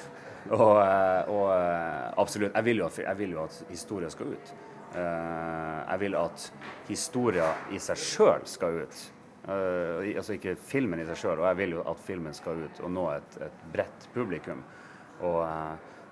[0.54, 2.54] Og, eh, og eh, absolutt.
[2.54, 4.52] Jeg vil, jo, jeg vil jo at historien skal ut.
[4.90, 6.44] Jeg vil at
[6.88, 9.02] historien i seg sjøl skal ut.
[9.50, 11.42] Altså ikke filmen i seg sjøl.
[11.42, 14.64] Og jeg vil jo at filmen skal ut og nå et, et bredt publikum.
[15.20, 15.42] Og,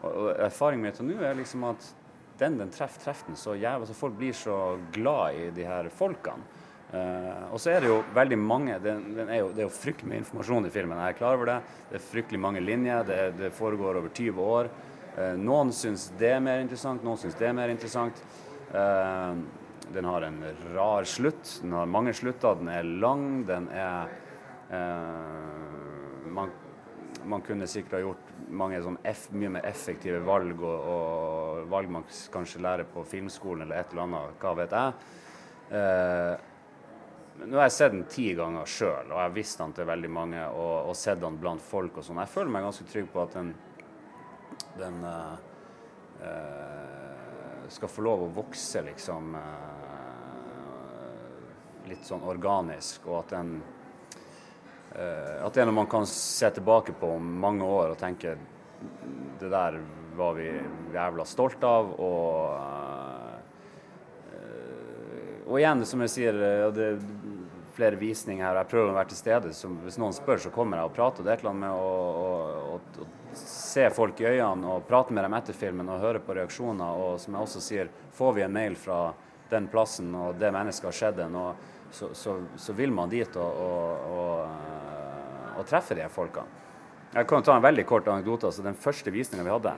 [0.01, 1.89] og, og erfaringen min til nå er liksom at
[2.37, 3.87] den den treffer, treffer den så jævlig.
[3.87, 6.45] Altså folk blir så glad i de her folkene.
[6.87, 10.07] Eh, og så er det jo veldig mange den er jo, Det er jo fryktelig
[10.07, 10.99] mye informasjon i filmen.
[11.03, 11.57] Jeg er klar over det.
[11.89, 13.03] Det er fryktelig mange linjer.
[13.03, 14.69] Det, det foregår over 20 år.
[15.17, 18.21] Uh, noen syns det er mer interessant, noen syns det er mer interessant.
[18.69, 19.35] Uh,
[19.91, 20.39] den har en
[20.75, 21.57] rar slutt.
[21.63, 22.55] Den har mange slutter.
[22.59, 23.27] Den er lang.
[23.47, 24.15] Den er
[26.27, 26.49] man,
[27.23, 31.93] man kunne sikkert ha gjort mange sånn eff, mye mer effektive valg, og, og valg
[31.95, 34.91] man kanskje lærer på filmskolen eller et eller annet, hva vet jeg.
[35.71, 36.56] Men
[37.45, 40.09] nå har jeg sett den ti ganger sjøl, og jeg har visst den til veldig
[40.09, 42.21] mange og, og sett den blant folk og sånn.
[42.23, 43.51] Jeg føler meg ganske trygg på at den,
[44.79, 45.35] den uh,
[46.23, 49.73] uh, skal få lov å vokse liksom Uh,
[51.87, 53.51] litt sånn organisk, og at den
[54.97, 58.33] At det er noe man kan se tilbake på om mange år og tenke
[59.39, 59.77] det der
[60.17, 60.47] var vi
[60.93, 62.77] jævla stolt av, og
[65.47, 66.37] og igjen, som jeg sier,
[66.75, 66.87] det
[67.77, 69.53] flere visninger og Jeg prøver å være til stede.
[69.53, 71.25] Så hvis noen spør, så kommer jeg og prater.
[71.25, 74.85] Det er et eller annet med å, å, å, å se folk i øynene og
[74.89, 77.01] prate med dem etter filmen og høre på reaksjoner.
[77.05, 79.01] Og som jeg også sier, får vi en mail fra
[79.51, 81.37] den plassen og det mennesket har skjedd en,
[81.91, 86.65] så, så, så vil man dit og, og, og, og treffe de folkene.
[87.13, 88.49] Jeg kan ta en veldig kort anekdote.
[88.49, 89.77] Altså, den første visninga vi hadde,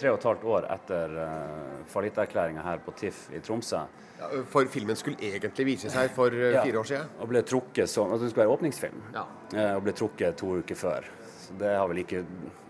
[0.00, 3.82] tre og et halvt år etter uh, fallitterklæringa her på TIFF i Tromsø
[4.20, 7.14] Ja, for filmen skulle egentlig vise seg for uh, Ja, fire år siden.
[7.20, 9.00] Og ble trukket som altså Det skulle være åpningsfilm.
[9.14, 9.24] Ja.
[9.54, 11.08] uh, Og ble trukket to uker før.
[11.40, 12.24] Så det har vel ikke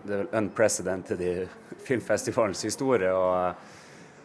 [0.05, 1.33] Det er vel unprecedented i
[1.87, 3.11] filmfestivalens historie.
[3.11, 3.67] Og,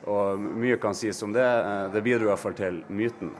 [0.07, 1.42] og mye kan sies om det.
[1.44, 3.32] Eh, Det bidro i hvert fall til myten.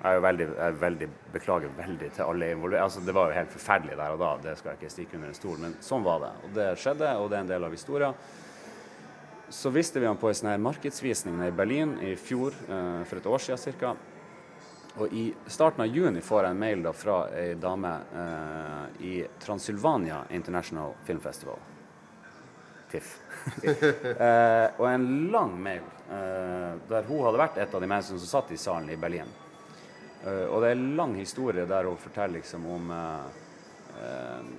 [0.00, 2.84] Jeg veldig, jeg veldig beklager veldig til alle involverte.
[2.88, 5.28] Altså, det var jo helt forferdelig der og da, det skal jeg ikke stikke under
[5.28, 6.30] en stol, men sånn var det.
[6.46, 8.14] Og det skjedde, og det er en del av historien.
[9.50, 13.26] Så visste vi han på en sånn markedsvisning i Berlin i fjor, eh, for et
[13.26, 13.96] år siden ca.
[15.02, 17.90] Og i starten av juni får jeg en mail da fra ei dame
[18.22, 21.58] eh, i Transylvania International Film Festival.
[22.90, 23.10] TIFF.
[23.66, 28.30] eh, og en lang mail eh, der hun hadde vært et av de menneskene som
[28.30, 29.30] satt i salen i Berlin.
[30.24, 34.50] Eh, og det er en lang historie der hun forteller liksom om eh,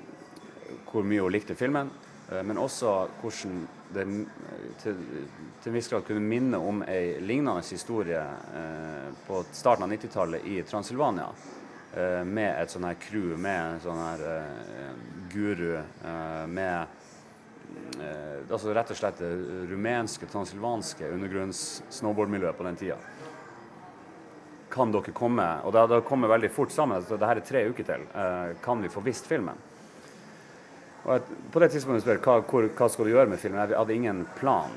[0.91, 1.91] hvor mye hun likte filmen,
[2.31, 4.99] men også hvordan det eh, til,
[5.61, 10.47] til en viss grad kunne minne om ei lignende historie eh, på starten av 90-tallet
[10.47, 11.27] i Transylvania.
[11.93, 14.93] Eh, med et sånn her crew, med en sånn her eh,
[15.33, 16.85] guru, eh, med
[17.99, 19.31] eh, altså rett og slett det
[19.71, 22.99] rumenske, transylvanske undergrunns-snowboardmiljøet på den tida.
[24.71, 27.01] Kan dere komme Og det har kommet veldig fort sammen.
[27.01, 28.07] Altså, det her er tre uker til.
[28.15, 29.59] Eh, kan vi få vist filmen?
[31.05, 33.63] Og på det tidspunktet spør hva, hvor, hva skal du gjøre med filmen.
[33.63, 34.73] Jeg hadde ingen plan.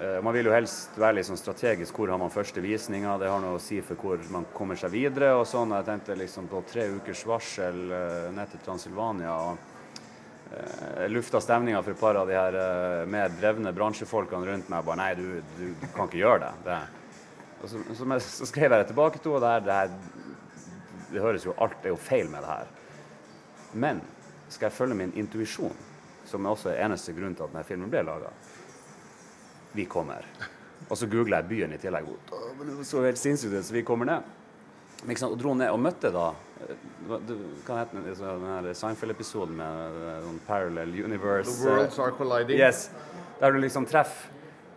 [0.00, 1.98] Eh, man vil jo helst være litt sånn strategisk.
[1.98, 3.18] Hvor har man første visninga?
[3.20, 5.34] Det har noe å si for hvor man kommer seg videre.
[5.36, 5.74] og sånn.
[5.76, 9.36] Jeg tenkte liksom på tre ukers varsel eh, ned til Transylvania.
[9.36, 9.58] og
[10.56, 14.88] eh, lufta stemninga for et par av de her eh, mer drevne bransjefolkene rundt meg.
[14.88, 16.54] bare, Nei, du, du, du kan ikke gjøre det.
[16.70, 16.80] det.
[17.60, 19.60] Og så, så, så skrev jeg det tilbake til henne.
[19.68, 22.74] Det, det høres jo Alt er jo feil med det her.
[23.74, 24.00] Men
[24.54, 25.74] skal jeg følge min intuisjon,
[26.28, 28.30] som er også er eneste grunn til at denne filmen ble laga
[29.74, 30.26] Vi kommer.
[30.88, 32.06] Og så googla jeg byen i tillegg.
[32.60, 34.32] Det så helt sinnssykt ut, så vi kommer ned.
[35.04, 36.30] Og dro ned og møtte da
[36.64, 36.76] eh,
[37.08, 37.18] hva
[37.80, 41.50] heter den, så den her Seinfeld-episoden med noen sånn Parallel Universe?
[41.58, 42.60] The worlds are colliding.
[42.60, 42.88] Yes.
[43.40, 44.30] Der du liksom treffer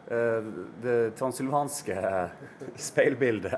[0.09, 0.49] uh,
[0.83, 1.95] det transylvanske
[2.89, 3.55] speilbildet.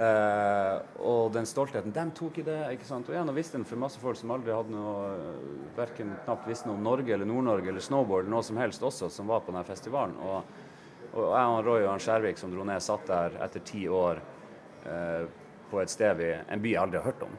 [0.00, 1.92] Eh, og den stoltheten.
[1.92, 2.58] De tok i det.
[2.72, 3.08] ikke sant?
[3.10, 6.48] Og igjen, og visste den for masse folk som aldri hadde noe eh, Verken knapt
[6.48, 9.44] visste noe om Norge eller Nord-Norge eller snowboard eller noe som helst også, som var
[9.44, 10.16] på denne festivalen.
[10.24, 10.56] Og,
[11.10, 14.22] og jeg og Roy og han Skjærvik som dro ned, satt der etter ti år
[14.88, 15.28] eh,
[15.70, 17.36] på et sted vi En by jeg aldri har hørt om.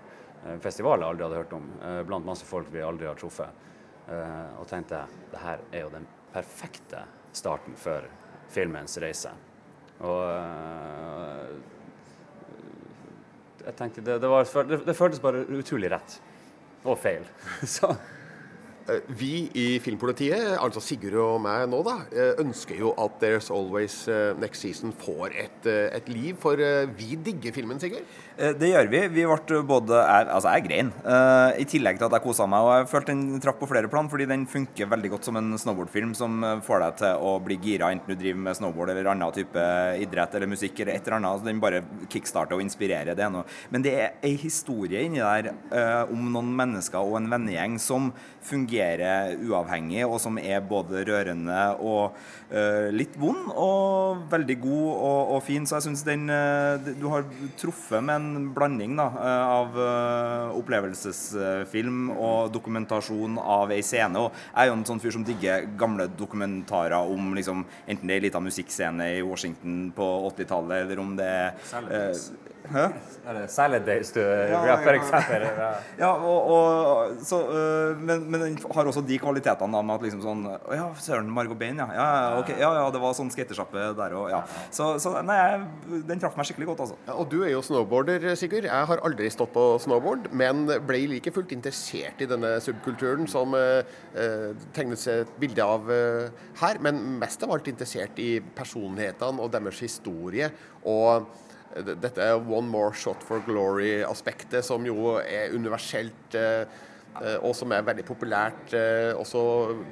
[0.54, 1.68] En festival jeg aldri hadde hørt om.
[1.82, 3.68] Eh, blant masse folk vi aldri har truffet.
[4.12, 7.06] Og tenkte det her er jo den perfekte
[7.38, 8.04] starten for
[8.52, 9.30] filmens reise.
[10.04, 10.20] Og
[13.66, 16.18] jeg tenkte det, det, var, det, det føltes bare utrolig rett.
[16.84, 17.28] Og feil.
[17.76, 17.94] Så
[18.90, 23.52] Eh, Vi i Filmpolitiet, altså Sigurd og meg nå, da, eh, ønsker jo at There's
[23.54, 26.36] Always eh, Next Season får et, et liv.
[26.42, 26.58] For
[26.98, 28.08] vi digger filmen, Sigurd.
[28.42, 29.02] Eh, Det gjør vi.
[29.14, 30.90] Vi ble både er, Altså, jeg grein.
[31.06, 32.66] Uh, I tillegg til at jeg kosa meg.
[32.66, 35.52] Og jeg følte den traff på flere plan, fordi den funker veldig godt som en
[35.62, 39.10] snowboardfilm som eh, får deg til å bli gira, enten du driver med snowboard eller
[39.12, 39.66] annen type
[40.02, 41.36] idrett eller musikk eller et eller annet.
[41.36, 43.14] Altså, den bare kickstarter og inspirerer.
[43.18, 43.44] Det ennå.
[43.70, 48.10] Men det er ei historie inni der uh, om noen mennesker og en vennegjeng som
[48.42, 52.18] fungerer uavhengig, og som er både rørende og
[52.54, 55.68] uh, litt vond, og veldig god og, og fin.
[55.68, 56.30] Så jeg syns den
[57.02, 57.26] Du har
[57.60, 64.20] truffet med en blanding da, eh, av eh, opplevelsesfilm og dokumentasjon av ei scene.
[64.20, 68.16] Og jeg er jo en sånn fyr som digger gamle dokumentarer om liksom, enten det
[68.16, 72.22] er ei lita musikkscene i Washington på 80-tallet, eller om det er
[72.72, 72.86] Hæ?
[73.52, 75.44] Salad Days du Ja, ja, for eksempel?
[75.46, 75.70] Ja.
[76.00, 80.06] Ja, og, og, så, øh, men, men den har også de kvalitetene da, med at
[80.08, 81.88] liksom sånn Å ja, søren, Margot Bain, ja.
[81.96, 84.42] Ja, ja, ok, ja, ja, det var sånn skatesjappe der òg, ja.
[84.74, 86.98] Så, så nei, jeg- den traff meg skikkelig godt, altså.
[87.08, 88.66] Ja, og du er jo snowboarder, Sigurd.
[88.70, 93.54] Jeg har aldri stått på snowboard, men ble like fullt interessert i denne subkulturen som
[93.58, 93.84] eh,
[94.76, 96.30] tegnes et bilde av eh,
[96.64, 96.80] her.
[96.84, 100.50] Men mest av alt interessert i personlighetene og deres historie.
[100.88, 101.28] Og
[101.76, 106.36] dette er one more shot for glory-aspektet, som jo er universelt.
[106.36, 106.66] eh,
[107.22, 109.42] eh, og som er veldig populært eh, også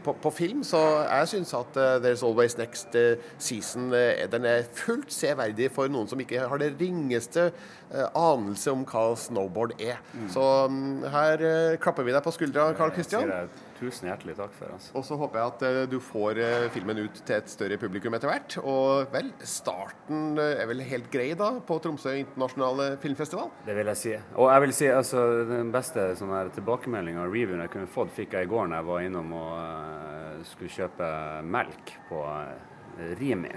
[0.04, 0.64] på, på film.
[0.64, 2.96] Så jeg syns at There's Always Next
[3.38, 3.92] Season
[4.32, 7.50] den er fullt severdig for noen som ikke har det ringeste
[7.90, 9.98] anelse om hva snowboard er.
[10.34, 12.70] Så mm, her eh, klapper vi deg på skuldra.
[13.00, 14.72] Sier jeg Tusen hjertelig takk for.
[14.76, 14.90] oss.
[14.98, 18.16] Og så håper jeg at eh, du får eh, filmen ut til et større publikum
[18.18, 18.58] etter hvert.
[18.60, 23.54] Og vel, starten eh, er vel helt grei da, på Tromsø internasjonale filmfestival?
[23.68, 24.16] Det vil jeg si.
[24.36, 28.12] Og jeg vil si altså, den beste sånn her tilbakemeldinga og reviewen jeg kunne fått,
[28.18, 31.10] fikk jeg i går når jeg var innom og uh, skulle kjøpe
[31.48, 33.54] melk på uh, Rimi.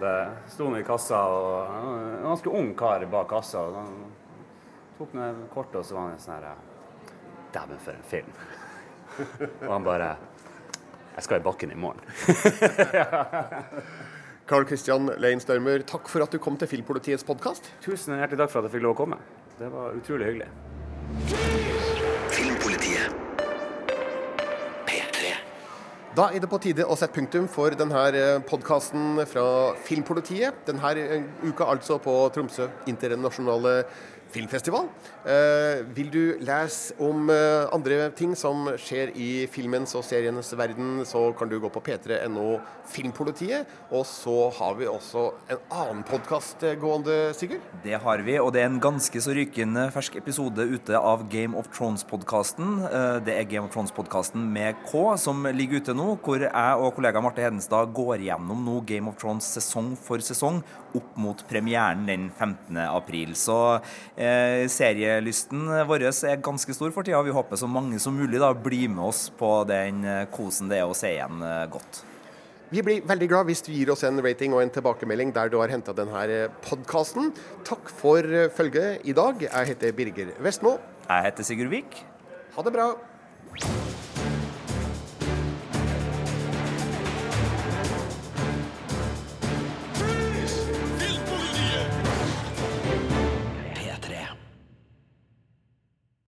[0.00, 0.14] Det
[0.50, 3.58] sto han i kassa, og en ganske ung kar bak kassa.
[3.62, 3.92] og Han
[4.98, 6.46] tok ned kortet, og så var han sånn her
[7.54, 8.30] Dæven, for en film.
[9.62, 10.08] og han bare
[11.14, 12.02] Jeg skal i bakken i morgen.
[14.50, 17.62] Carl Christian Lein Størmer, takk for at du kom til Filmpolitiets podkast.
[17.86, 19.18] Tusen hjertelig takk for at jeg fikk lov å komme.
[19.60, 20.50] Det var utrolig hyggelig.
[26.14, 30.60] Da er det på tide å sette punktum for denne podkasten fra Filmpolitiet.
[30.68, 33.72] Denne eh, uka altså på Tromsø internasjonale
[34.34, 34.88] filmfestival.
[35.24, 41.04] Eh, vil du lese om eh, andre ting som skjer i filmens og serienes verden,
[41.08, 42.58] så kan du gå på p3.no
[42.90, 43.70] Filmpolitiet.
[43.94, 47.64] Og så har vi også en annen podkast gående, Sigurd.
[47.84, 51.56] Det har vi, og det er en ganske så rykende fersk episode ute av Game
[51.58, 52.84] of Thrones-podkasten.
[53.24, 57.22] Det er Game of Thrones-podkasten med K som ligger ute nå, hvor jeg og kollega
[57.24, 60.62] Marte Hedenstad går gjennom nå Game of Thrones sesong for sesong
[60.94, 62.78] opp mot premieren den 15.
[62.86, 63.34] april.
[63.38, 63.58] Så
[64.16, 67.22] eh, serielysten vår er ganske stor for tida.
[67.24, 70.82] Vi håper så mange som mulig da blir med oss på den eh, kosen det
[70.82, 72.04] er å se igjen eh, godt.
[72.74, 75.60] Vi blir veldig glad hvis du gir oss en rating og en tilbakemelding der du
[75.60, 77.30] har henta denne podkasten.
[77.66, 79.42] Takk for eh, følget i dag.
[79.46, 80.78] Jeg heter Birger Vestmo.
[81.06, 82.00] Jeg heter Sigurd Vik.
[82.56, 82.94] Ha det bra.